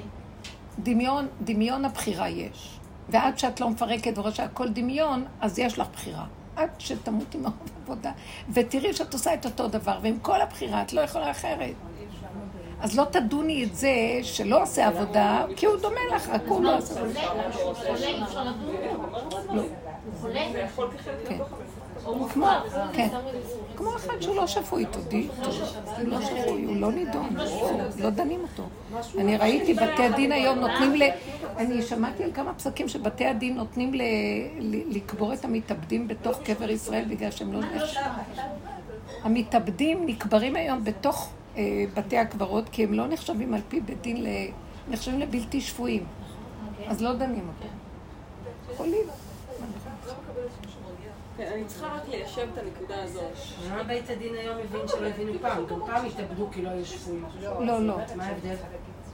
דמיון, 0.79 1.29
דמיון 1.41 1.85
הבחירה 1.85 2.29
יש. 2.29 2.79
ועד 3.09 3.39
שאת 3.39 3.61
לא 3.61 3.71
מפרקת 3.71 4.19
ורואה 4.19 4.33
שהכל 4.33 4.69
דמיון, 4.69 5.25
אז 5.41 5.59
יש 5.59 5.79
לך 5.79 5.89
בחירה. 5.93 6.25
עד 6.57 6.71
שתמות 6.79 7.35
עם 7.35 7.45
העבודה. 7.47 8.13
ותראי 8.53 8.93
שאת 8.95 9.13
עושה 9.13 9.35
את 9.35 9.45
אותו 9.45 9.69
דבר, 9.69 9.99
ועם 10.03 10.19
כל 10.23 10.41
הבחירה 10.41 10.83
את 10.83 10.93
לא 10.93 11.01
יכולה 11.01 11.31
אחרת. 11.31 11.75
אז 12.81 12.97
לא 12.99 13.05
תדוני 13.05 13.65
את 13.65 13.75
זה 13.77 13.91
שלא 14.23 14.63
עושה 14.63 14.87
עבודה, 14.89 15.45
כי 15.57 15.67
הוא 15.67 15.77
דומה 15.77 16.01
לך, 16.17 16.29
רק 16.29 16.43
הוא 16.47 16.63
לא 16.65 16.77
עושה 16.79 17.01
עבודה. 17.01 17.21
לא. 19.55 19.63
כמו, 21.29 21.45
כן. 21.45 21.66
כמו 23.77 23.97
אחד 23.97 24.21
שהוא 24.21 24.37
לא 24.37 24.47
שפוי, 24.47 24.85
תודי. 24.87 25.29
הוא 25.99 26.09
לא 26.09 26.21
שפוי, 26.21 26.65
הוא 26.65 26.77
לא 26.77 26.93
נידון, 26.93 27.37
לא 27.99 28.11
דנים 28.11 28.41
אותו. 28.43 28.63
אני 29.19 29.37
ראיתי 29.37 29.75
בתי 29.75 30.03
הדין 30.03 30.33
היום 30.33 30.59
נותנים 30.59 30.95
ל... 30.95 31.03
אני 31.57 31.83
שמעתי 31.83 32.25
על 32.25 32.33
כמה 32.33 32.55
פסקים 32.55 32.89
שבתי 32.89 33.27
הדין 33.27 33.57
נותנים 33.57 33.93
לקבור 34.89 35.33
את 35.33 35.45
המתאבדים 35.45 36.09
בתוך 36.09 36.39
קבר 36.45 36.71
ישראל 36.71 37.05
בגלל 37.09 37.31
שהם 37.31 37.53
לא 37.53 37.61
נחשבים. 37.61 38.03
המתאבדים 39.23 40.07
נקברים 40.07 40.57
היום 40.57 40.85
בתוך 40.85 41.31
אה, 41.57 41.85
בתי 41.95 42.19
הקברות 42.19 42.69
כי 42.69 42.85
הם 42.85 42.93
לא 42.93 43.07
נחשבים 43.07 43.55
על 43.55 43.61
פי 43.69 43.81
בית 43.81 44.03
דין, 44.03 44.27
נחשבים 44.89 45.21
לבלתי 45.21 45.61
שפויים. 45.61 46.05
אז 46.89 47.03
לא 47.03 47.13
דנים 47.13 47.49
אותם. 47.49 47.75
חולים. 48.77 49.07
כן, 51.37 51.51
אני 51.55 51.65
צריכה 51.65 51.87
רק 51.87 52.09
ליישב 52.09 52.49
את 52.53 52.59
הנקודה 52.59 53.03
הזאת. 53.03 53.33
מה 53.71 53.83
בית 53.83 54.11
הדין 54.11 54.35
היום 54.35 54.57
מבין 54.59 54.89
שלא 54.89 55.07
הבינו 55.07 55.33
פעם? 55.41 55.67
גם 55.67 55.81
פעם 55.87 56.07
התאבדו 56.07 56.49
כי 56.53 56.63
לא 56.63 56.71
היו 56.71 56.87
שפויים. 56.87 57.25
לא, 57.43 57.81
לא. 57.81 57.99
מה 58.17 58.27
ההבדל? 58.27 58.55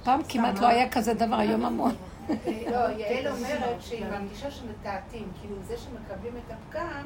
פעם 0.04 0.20
כמעט 0.28 0.58
לא 0.58 0.66
היה 0.66 0.90
כזה 0.90 1.14
דבר, 1.14 1.36
היום 1.36 1.64
המון. 1.64 1.94
לא, 2.70 2.76
יעל 2.96 3.28
אומרת 3.28 3.82
שהיא 3.82 4.06
מרגישה 4.06 4.50
שמתעתעים, 4.50 5.28
כאילו 5.40 5.56
זה 5.66 5.74
שמקבלים 5.76 6.32
את 6.36 6.52
הפגם, 6.52 7.04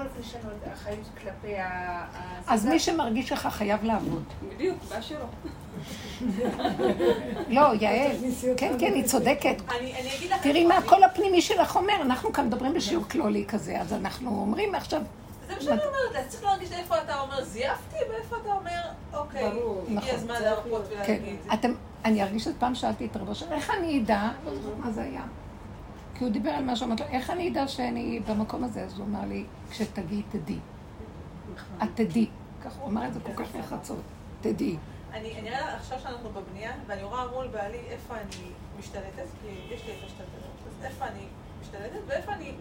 יכול 0.00 0.12
בכל 0.12 0.18
אופן 0.18 0.20
יש 0.20 0.34
לנו 0.34 0.52
את 0.62 0.72
החיים 0.72 1.02
כלפי 1.22 1.58
ה... 1.58 2.06
אז 2.46 2.66
מי 2.66 2.78
שמרגיש 2.78 3.32
ככה 3.32 3.50
חייב 3.50 3.84
לעבוד. 3.84 4.24
בדיוק, 4.54 4.78
מה 4.94 5.02
שלא. 5.02 5.24
לא, 7.48 7.74
יעל, 7.80 8.16
כן, 8.56 8.76
כן, 8.78 8.94
היא 8.94 9.04
צודקת. 9.04 9.56
תראי 10.42 10.66
מה 10.66 10.76
הקול 10.76 11.04
הפנימי 11.04 11.42
שלך 11.42 11.76
אומר, 11.76 11.94
אנחנו 12.02 12.32
כאן 12.32 12.46
מדברים 12.46 12.74
בשיעור 12.74 13.04
כלולי 13.08 13.44
כזה, 13.48 13.80
אז 13.80 13.92
אנחנו 13.92 14.30
אומרים 14.30 14.74
עכשיו... 14.74 15.00
זה 15.48 15.54
מה 15.54 15.60
שאני 15.60 15.78
אומרת, 15.78 16.10
אתה 16.12 16.28
צריך 16.28 16.44
להרגיש 16.44 16.72
איפה 16.72 16.98
אתה 16.98 17.20
אומר 17.20 17.44
זייפתי, 17.44 17.96
ואיפה 18.10 18.36
אתה 18.42 18.52
אומר, 18.52 18.80
אוקיי, 19.12 19.44
הגיע 19.46 19.62
נכון. 19.88 20.10
הזמן 20.14 20.42
להרפות 20.42 20.82
ולהגיד. 20.90 21.36
כן, 21.62 21.72
אני 22.04 22.22
ארגיש 22.22 22.48
את 22.48 22.54
פעם 22.58 22.74
שאלתי 22.74 23.06
את 23.06 23.16
רבו 23.16 23.34
שלו, 23.34 23.52
איך 23.52 23.70
אני 23.70 24.00
אדע, 24.00 24.28
מה 24.78 24.90
זה 24.90 25.02
היה. 25.02 25.22
כי 26.20 26.24
הוא 26.24 26.32
דיבר 26.32 26.50
על 26.50 26.64
משהו, 26.64 26.86
אמרתי 26.86 27.02
לו, 27.02 27.08
איך 27.08 27.30
אני 27.30 27.48
אדע 27.48 27.68
שאני 27.68 28.20
במקום 28.28 28.64
הזה? 28.64 28.84
אז 28.84 28.98
הוא 28.98 29.06
אמר 29.06 29.24
לי, 29.24 29.44
כשתגיעי, 29.70 30.22
תדעי. 30.22 30.58
את 31.82 31.88
תדעי. 31.94 32.28
ככה 32.64 32.80
הוא 32.80 32.88
אמר 32.88 33.06
את 33.06 33.14
זה 33.14 33.20
כל 33.20 33.44
כך 33.44 33.56
נחרצות, 33.56 34.02
תדעי. 34.40 34.76
אני 35.12 35.42
נראה 35.42 35.76
עכשיו 35.76 35.98
שאנחנו 36.00 36.30
בבנייה, 36.30 36.72
ואני 36.86 37.02
רואה 37.02 37.26
מול 37.26 37.48
בעלי 37.48 37.78
איפה 37.78 38.14
אני 38.14 38.50
משתלטת, 38.78 39.26
כי 39.42 39.74
יש 39.74 39.84
לי 39.86 39.92
את 39.92 40.04
השתלטנות, 40.06 40.56
אז 40.66 40.84
איפה 40.84 41.04
אני 41.04 41.26
משתלטת, 41.60 42.00
ואיפה 42.06 42.32
אני, 42.32 42.52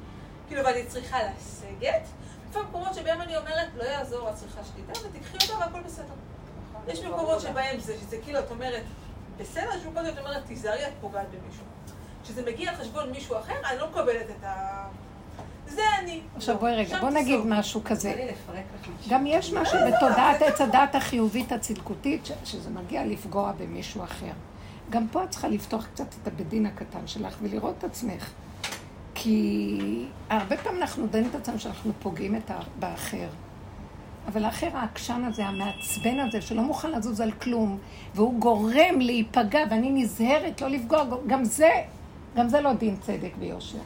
כאילו, 0.47 0.65
ואני 0.65 0.85
צריכה 0.85 1.17
לסגת. 1.23 2.07
איפה 2.47 2.63
מקומות 2.63 2.93
שבהם 2.93 3.21
אני 3.21 3.37
אומרת, 3.37 3.67
לא 3.75 3.83
יעזור, 3.83 4.29
את 4.29 4.35
צריכה 4.35 4.61
שליטה, 4.63 4.99
ותקחי 4.99 5.37
אותה 5.43 5.65
והכל 5.65 5.81
בסדר. 5.81 6.13
יש 6.87 6.99
מקומות 6.99 7.41
שבהם 7.41 7.79
זה, 7.79 7.97
שזה 7.97 8.17
כאילו, 8.23 8.39
את 8.39 8.51
אומרת, 8.51 8.83
בסדר, 9.37 9.69
יש 9.75 9.85
מקומות 9.85 10.05
שאת 10.05 10.19
אומרת, 10.19 10.45
תיזהרי, 10.45 10.87
את 10.87 10.93
פוגעת 11.01 11.27
במישהו. 11.27 11.63
כשזה 12.29 12.51
מגיע 12.51 12.69
על 12.69 12.75
חשבון 12.75 13.09
מישהו 13.11 13.37
אחר, 13.37 13.53
אני 13.69 13.79
לא 13.79 13.89
מקבלת 13.89 14.29
את 14.39 14.43
ה... 14.43 14.85
זה 15.67 15.81
אני. 15.99 16.21
עכשיו 16.35 16.57
בואי 16.57 16.75
רגע, 16.75 16.99
בוא 16.99 17.09
נגיד 17.09 17.39
משהו 17.45 17.81
כזה. 17.83 18.27
גם 19.09 19.25
יש 19.27 19.53
משהו 19.53 19.79
בתודעת 19.87 20.41
עץ 20.41 20.61
הדעת 20.61 20.95
החיובית 20.95 21.51
הצדקותית, 21.51 22.29
שזה 22.43 22.69
מגיע 22.69 23.05
לפגוע 23.05 23.51
במישהו 23.57 24.03
אחר. 24.03 24.31
גם 24.89 25.07
פה 25.07 25.23
את 25.23 25.29
צריכה 25.29 25.47
לפתוח 25.47 25.85
קצת 25.85 26.15
את 26.21 26.27
הבית 26.27 26.49
דין 26.49 26.65
הקטן 26.65 27.07
שלך 27.07 27.37
ולראות 27.41 27.75
את 27.77 27.83
עצמך. 27.83 28.29
כי 29.15 30.05
הרבה 30.29 30.57
פעמים 30.57 30.81
אנחנו 30.81 31.07
דנים 31.07 31.29
את 31.29 31.35
עצמנו 31.35 31.59
שאנחנו 31.59 31.93
פוגעים 31.99 32.35
את 32.35 32.51
באחר. 32.79 33.27
אבל 34.27 34.45
האחר 34.45 34.69
העקשן 34.73 35.23
הזה, 35.27 35.45
המעצבן 35.45 36.19
הזה, 36.19 36.41
שלא 36.41 36.61
מוכן 36.61 36.91
לזוז 36.91 37.21
על 37.21 37.31
כלום, 37.31 37.77
והוא 38.15 38.39
גורם 38.39 38.99
להיפגע, 38.99 39.59
ואני 39.69 39.91
נזהרת 39.91 40.61
לא 40.61 40.67
לפגוע, 40.67 41.03
גם 41.27 41.45
זה, 41.45 41.71
גם 42.35 42.49
זה 42.49 42.61
לא 42.61 42.73
דין 42.73 42.97
צדק 43.01 43.31
ויושר. 43.39 43.77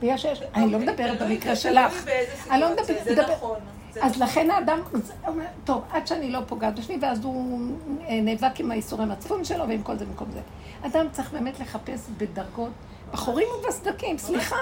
ויש, 0.00 0.24
יש, 0.24 0.42
אני 0.54 0.72
לא 0.72 0.78
מדברת 0.78 1.22
במקרה 1.22 1.56
שלך. 1.56 2.06
אני 2.50 2.60
לא 2.60 2.72
מדברת, 2.72 3.04
זה 3.04 3.22
נכון. 3.36 3.58
אז 4.02 4.16
לכן 4.22 4.50
האדם 4.50 4.80
אומר, 5.26 5.44
טוב, 5.64 5.82
עד 5.90 6.06
שאני 6.06 6.30
לא 6.30 6.40
פוגעת 6.46 6.78
בשמי, 6.78 6.98
ואז 7.00 7.24
הוא 7.24 7.70
אה, 8.08 8.20
נאבק 8.22 8.60
עם 8.60 8.70
האיסורי 8.70 9.06
מצפון 9.06 9.44
שלו 9.44 9.68
ועם 9.68 9.82
כל 9.82 9.96
זה 9.96 10.04
במקום 10.04 10.28
זה. 10.32 10.40
אדם 10.86 11.06
צריך 11.12 11.32
באמת 11.32 11.60
לחפש 11.60 12.00
בדרגות, 12.18 12.70
בחורים 13.12 13.48
ובסדקים, 13.58 14.18
סליחה. 14.18 14.56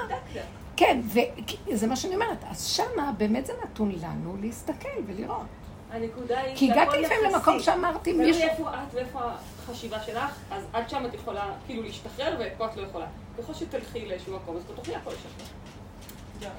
כן, 0.76 1.00
וזה 1.66 1.86
מה 1.86 1.96
שאני 1.96 2.14
אומרת. 2.14 2.44
אז 2.50 2.66
שמה 2.66 3.12
באמת 3.16 3.46
זה 3.46 3.52
נתון 3.64 3.92
לנו 4.02 4.36
להסתכל 4.40 4.88
ולראות. 5.06 5.46
הנקודה 5.94 6.40
היא... 6.40 6.56
כי 6.56 6.72
הגעתי 6.72 6.98
לפעמים 7.00 7.24
למקום 7.24 7.60
שאמרתי 7.60 8.12
מישהו... 8.12 8.42
תראי 8.42 8.50
איפה 8.50 8.70
את 8.70 8.94
ואיפה 8.94 9.20
החשיבה 9.64 10.02
שלך, 10.02 10.38
אז 10.50 10.62
עד 10.72 10.90
שם 10.90 11.06
את 11.06 11.14
יכולה 11.14 11.52
כאילו 11.66 11.82
להשתחרר 11.82 12.36
ופה 12.38 12.66
את 12.66 12.76
לא 12.76 12.82
יכולה. 12.82 13.06
ככל 13.38 13.54
שתלכי 13.54 14.06
לאיזשהו 14.06 14.36
מקום, 14.36 14.56
אז 14.56 14.62
את 14.62 14.76
תוכלי 14.76 14.94
הכל 14.94 15.10
לשחרר. 15.10 16.50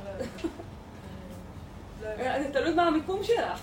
זה 2.44 2.50
תלוי 2.54 2.74
מה 2.74 2.88
המיקום 2.88 3.24
שלך. 3.24 3.60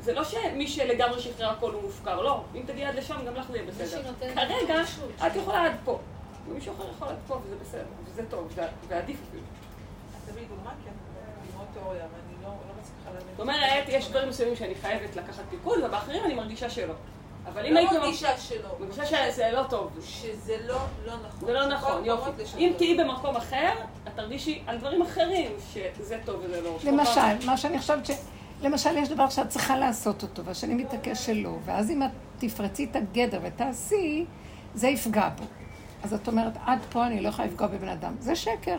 זה 0.00 0.12
לא 0.12 0.24
שמי 0.24 0.68
שלגמרי 0.68 1.20
שחרר 1.20 1.50
הכל 1.50 1.72
הוא 1.72 1.82
מופקר, 1.82 2.22
לא. 2.22 2.44
אם 2.54 2.62
תגיעי 2.66 2.84
עד 2.84 2.94
לשם, 2.94 3.16
גם 3.26 3.34
לך 3.34 3.46
זה 3.50 3.56
יהיה 3.56 3.68
בסדר. 3.68 4.12
כרגע, 4.34 4.82
את 5.26 5.36
יכולה 5.36 5.66
עד 5.66 5.72
פה. 5.84 5.98
ומישהו 6.48 6.74
אחר 6.74 6.90
יכול 6.90 7.08
עד 7.08 7.16
פה, 7.26 7.40
וזה 7.44 7.56
בסדר, 7.56 7.84
וזה 8.04 8.22
טוב, 8.30 8.48
ועדיף 8.88 9.16
אפילו. 9.28 9.42
תביאי 10.26 10.44
דוגמה, 10.44 10.70
כן, 10.84 10.90
ללמוד 11.46 11.66
תיאוריה, 11.72 12.04
ואני 12.12 12.31
לא, 12.42 12.48
לא 12.48 12.74
מצליחה 12.80 13.10
להבין. 13.10 13.28
זאת 13.36 13.40
אומרת, 13.40 13.84
יש 13.88 14.08
דברים 14.08 14.28
מסוימים 14.28 14.56
שאני 14.56 14.74
חייבת 14.74 15.16
לקחת 15.16 15.42
פיקוד, 15.50 15.78
ובאחרים 15.84 16.24
אני 16.24 16.34
מרגישה 16.34 16.70
שלא. 16.70 16.94
אבל 17.46 17.66
אם 17.66 17.74
לא 17.74 17.78
היית... 17.78 17.92
לא 17.92 18.00
מרגישה 18.00 18.38
שלא. 18.38 18.68
מרגישה 18.80 19.04
שזה 19.06 19.50
לא 19.52 19.62
טוב. 19.62 19.90
שזה 20.04 20.56
לא, 20.66 20.78
לא 21.06 21.12
נכון. 21.26 21.46
זה 21.46 21.52
לא 21.52 21.66
נכון, 21.66 22.04
יופי. 22.04 22.30
אם 22.58 22.72
תהיי 22.76 22.98
במקום 22.98 23.36
אחר, 23.36 23.72
את 24.08 24.12
תרגישי 24.16 24.62
על 24.66 24.78
דברים 24.78 25.02
אחרים 25.02 25.52
שזה 25.96 26.18
טוב 26.24 26.40
וזה 26.44 26.60
לא. 26.60 26.78
למשל, 26.84 27.46
מה 27.46 27.56
שאני 27.56 27.78
חושבת 27.78 28.06
ש... 28.06 28.10
למשל, 28.62 28.96
יש 28.96 29.08
דבר 29.08 29.28
שאת 29.28 29.48
צריכה 29.48 29.76
לעשות 29.78 30.22
אותו, 30.22 30.44
והשני 30.44 30.74
מתעקש 30.74 31.26
שלא, 31.26 31.56
ואז 31.64 31.90
אם 31.90 32.02
את 32.02 32.10
תפרצי 32.38 32.84
את 32.90 32.96
הגדר 32.96 33.40
ותעשי, 33.42 34.24
זה 34.74 34.88
יפגע 34.88 35.28
בו. 35.28 35.44
אז 36.02 36.14
את 36.14 36.28
אומרת, 36.28 36.52
עד 36.66 36.78
פה 36.92 37.06
אני 37.06 37.20
לא 37.20 37.28
יכולה 37.28 37.48
לפגוע 37.48 37.66
בבן 37.66 37.88
אדם. 37.88 38.14
זה 38.18 38.36
שקר. 38.36 38.76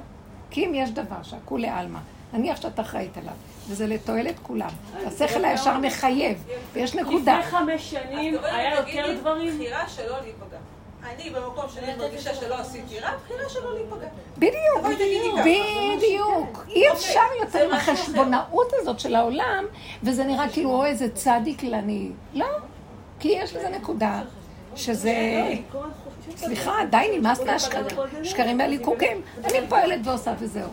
כי 0.50 0.66
אם 0.66 0.72
יש 0.76 0.92
דבר 0.92 1.24
שהכולי 1.24 1.68
עלמא, 1.68 2.00
נניח 2.34 2.62
שאת 2.62 2.80
אחראית 2.80 3.18
עליו, 3.18 3.34
וזה 3.68 3.88
לתועלת 3.88 4.36
כולם. 4.44 4.70
השכל 5.06 5.46
הישר 5.46 5.78
מחייב, 5.78 6.44
ויש 6.74 6.96
נקודה. 6.96 7.40
לפני 7.40 7.52
חמש 7.52 7.92
שנים 7.92 8.38
היה 8.44 8.76
יותר 8.76 9.20
דברים... 9.20 9.56
בחירה 9.58 9.90
שלא 9.90 10.16
להיפגע. 10.22 10.58
אני 11.04 11.30
במקום 11.30 11.66
שאני 11.74 11.96
מרגישה 11.98 12.36
שלא 12.36 12.56
עשיתי 12.60 13.00
רע, 13.00 13.10
בחירה 13.26 13.50
שלא 13.50 13.74
להיפגע. 13.74 14.08
בדיוק, 14.38 14.98
בדיוק. 15.42 16.66
אי 16.70 16.92
אפשר 16.92 17.20
יותר 17.42 17.66
עם 17.66 17.74
החשבונאות 17.74 18.72
הזאת 18.74 19.00
של 19.00 19.16
העולם, 19.16 19.66
וזה 20.04 20.24
נראה 20.24 20.50
כאילו, 20.50 20.70
או 20.70 20.86
איזה 20.86 21.10
צדיק 21.10 21.64
לני. 21.64 22.12
לא, 22.34 22.48
כי 23.20 23.28
יש 23.28 23.56
לזה 23.56 23.70
נקודה, 23.70 24.22
שזה... 24.76 25.14
סליחה, 26.38 26.74
די 26.90 27.18
נמאס 27.18 27.40
מהשקרים 27.40 28.60
והליקוקים. 28.60 29.22
אני 29.44 29.68
פועלת 29.70 30.00
ועושה 30.04 30.34
וזהו. 30.40 30.70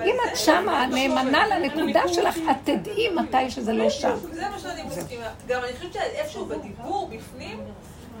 אם 0.00 0.16
את 0.26 0.36
שמה 0.36 0.86
נאמנה 0.86 1.46
לנקודה 1.46 2.02
שלך, 2.08 2.36
את 2.50 2.56
תדעי 2.64 3.08
מתי 3.08 3.50
שזה 3.50 3.72
לא 3.72 3.90
שם. 3.90 4.16
זה 4.32 4.48
מה 4.48 4.58
שאני 4.58 4.82
מסכימה. 4.82 5.28
גם 5.48 5.64
אני 5.64 5.72
חושבת 5.72 5.92
שאיפשהו 5.92 6.46
בדיבור 6.46 7.10
בפנים, 7.16 7.60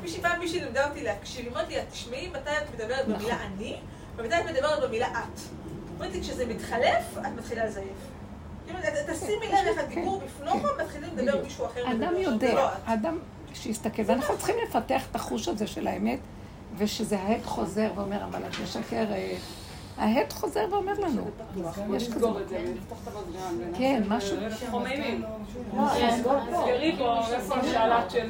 מישהי 0.02 0.22
פעם 0.22 0.40
מישהי 0.40 0.60
לימדה 0.60 0.88
אותי 0.88 1.02
להקשיב, 1.02 1.40
היא 1.40 1.50
אומרת 1.50 1.68
לי, 1.68 1.76
תשמעי 1.90 2.28
מתי 2.28 2.50
את 2.50 2.74
מדברת 2.74 3.08
במילה 3.08 3.34
נכון. 3.34 3.46
אני, 3.56 3.76
ומתי 4.16 4.34
את 4.34 4.44
מדברת 4.50 4.82
במילה 4.82 5.08
את. 5.08 5.40
אומרת 5.96 6.12
לי, 6.12 6.20
כשזה 6.20 6.46
מתחלף, 6.46 7.18
את 7.18 7.32
מתחילה 7.36 7.64
לזייף. 7.66 8.10
תשימי 9.12 9.46
לב 9.48 9.66
איך 9.66 9.78
הדיבור 9.78 10.22
בפנוכו, 10.26 10.68
מתחילים 10.82 11.10
לדבר 11.16 11.42
מישהו 11.42 11.66
אחר. 11.66 11.92
אדם 11.92 12.16
יודע, 12.16 12.54
לא 12.54 12.68
אדם 12.84 13.18
שיסתכל, 13.54 14.02
ואנחנו 14.06 14.36
צריכים 14.36 14.54
לפתח 14.68 15.02
את 15.10 15.16
החוש 15.16 15.48
הזה 15.48 15.66
של 15.66 15.86
האמת, 15.86 16.18
ושזה 16.76 17.18
ההד 17.18 17.44
חוזר 17.44 17.90
ואומר, 17.94 18.24
אבל 18.24 18.40
את 18.42 18.54
משקרת. 18.62 19.08
ההד 19.98 20.32
חוזר 20.32 20.66
ואומר 20.70 20.92
לנו. 21.00 21.22
יש 21.96 22.08
כזה. 22.08 22.26
כן, 23.78 24.02
משהו. 24.08 24.36
חוממים. 24.70 25.24
סגרי 26.10 26.96
פה, 26.98 27.18
איפה 27.34 27.54
השלט 27.56 28.10
של 28.10 28.28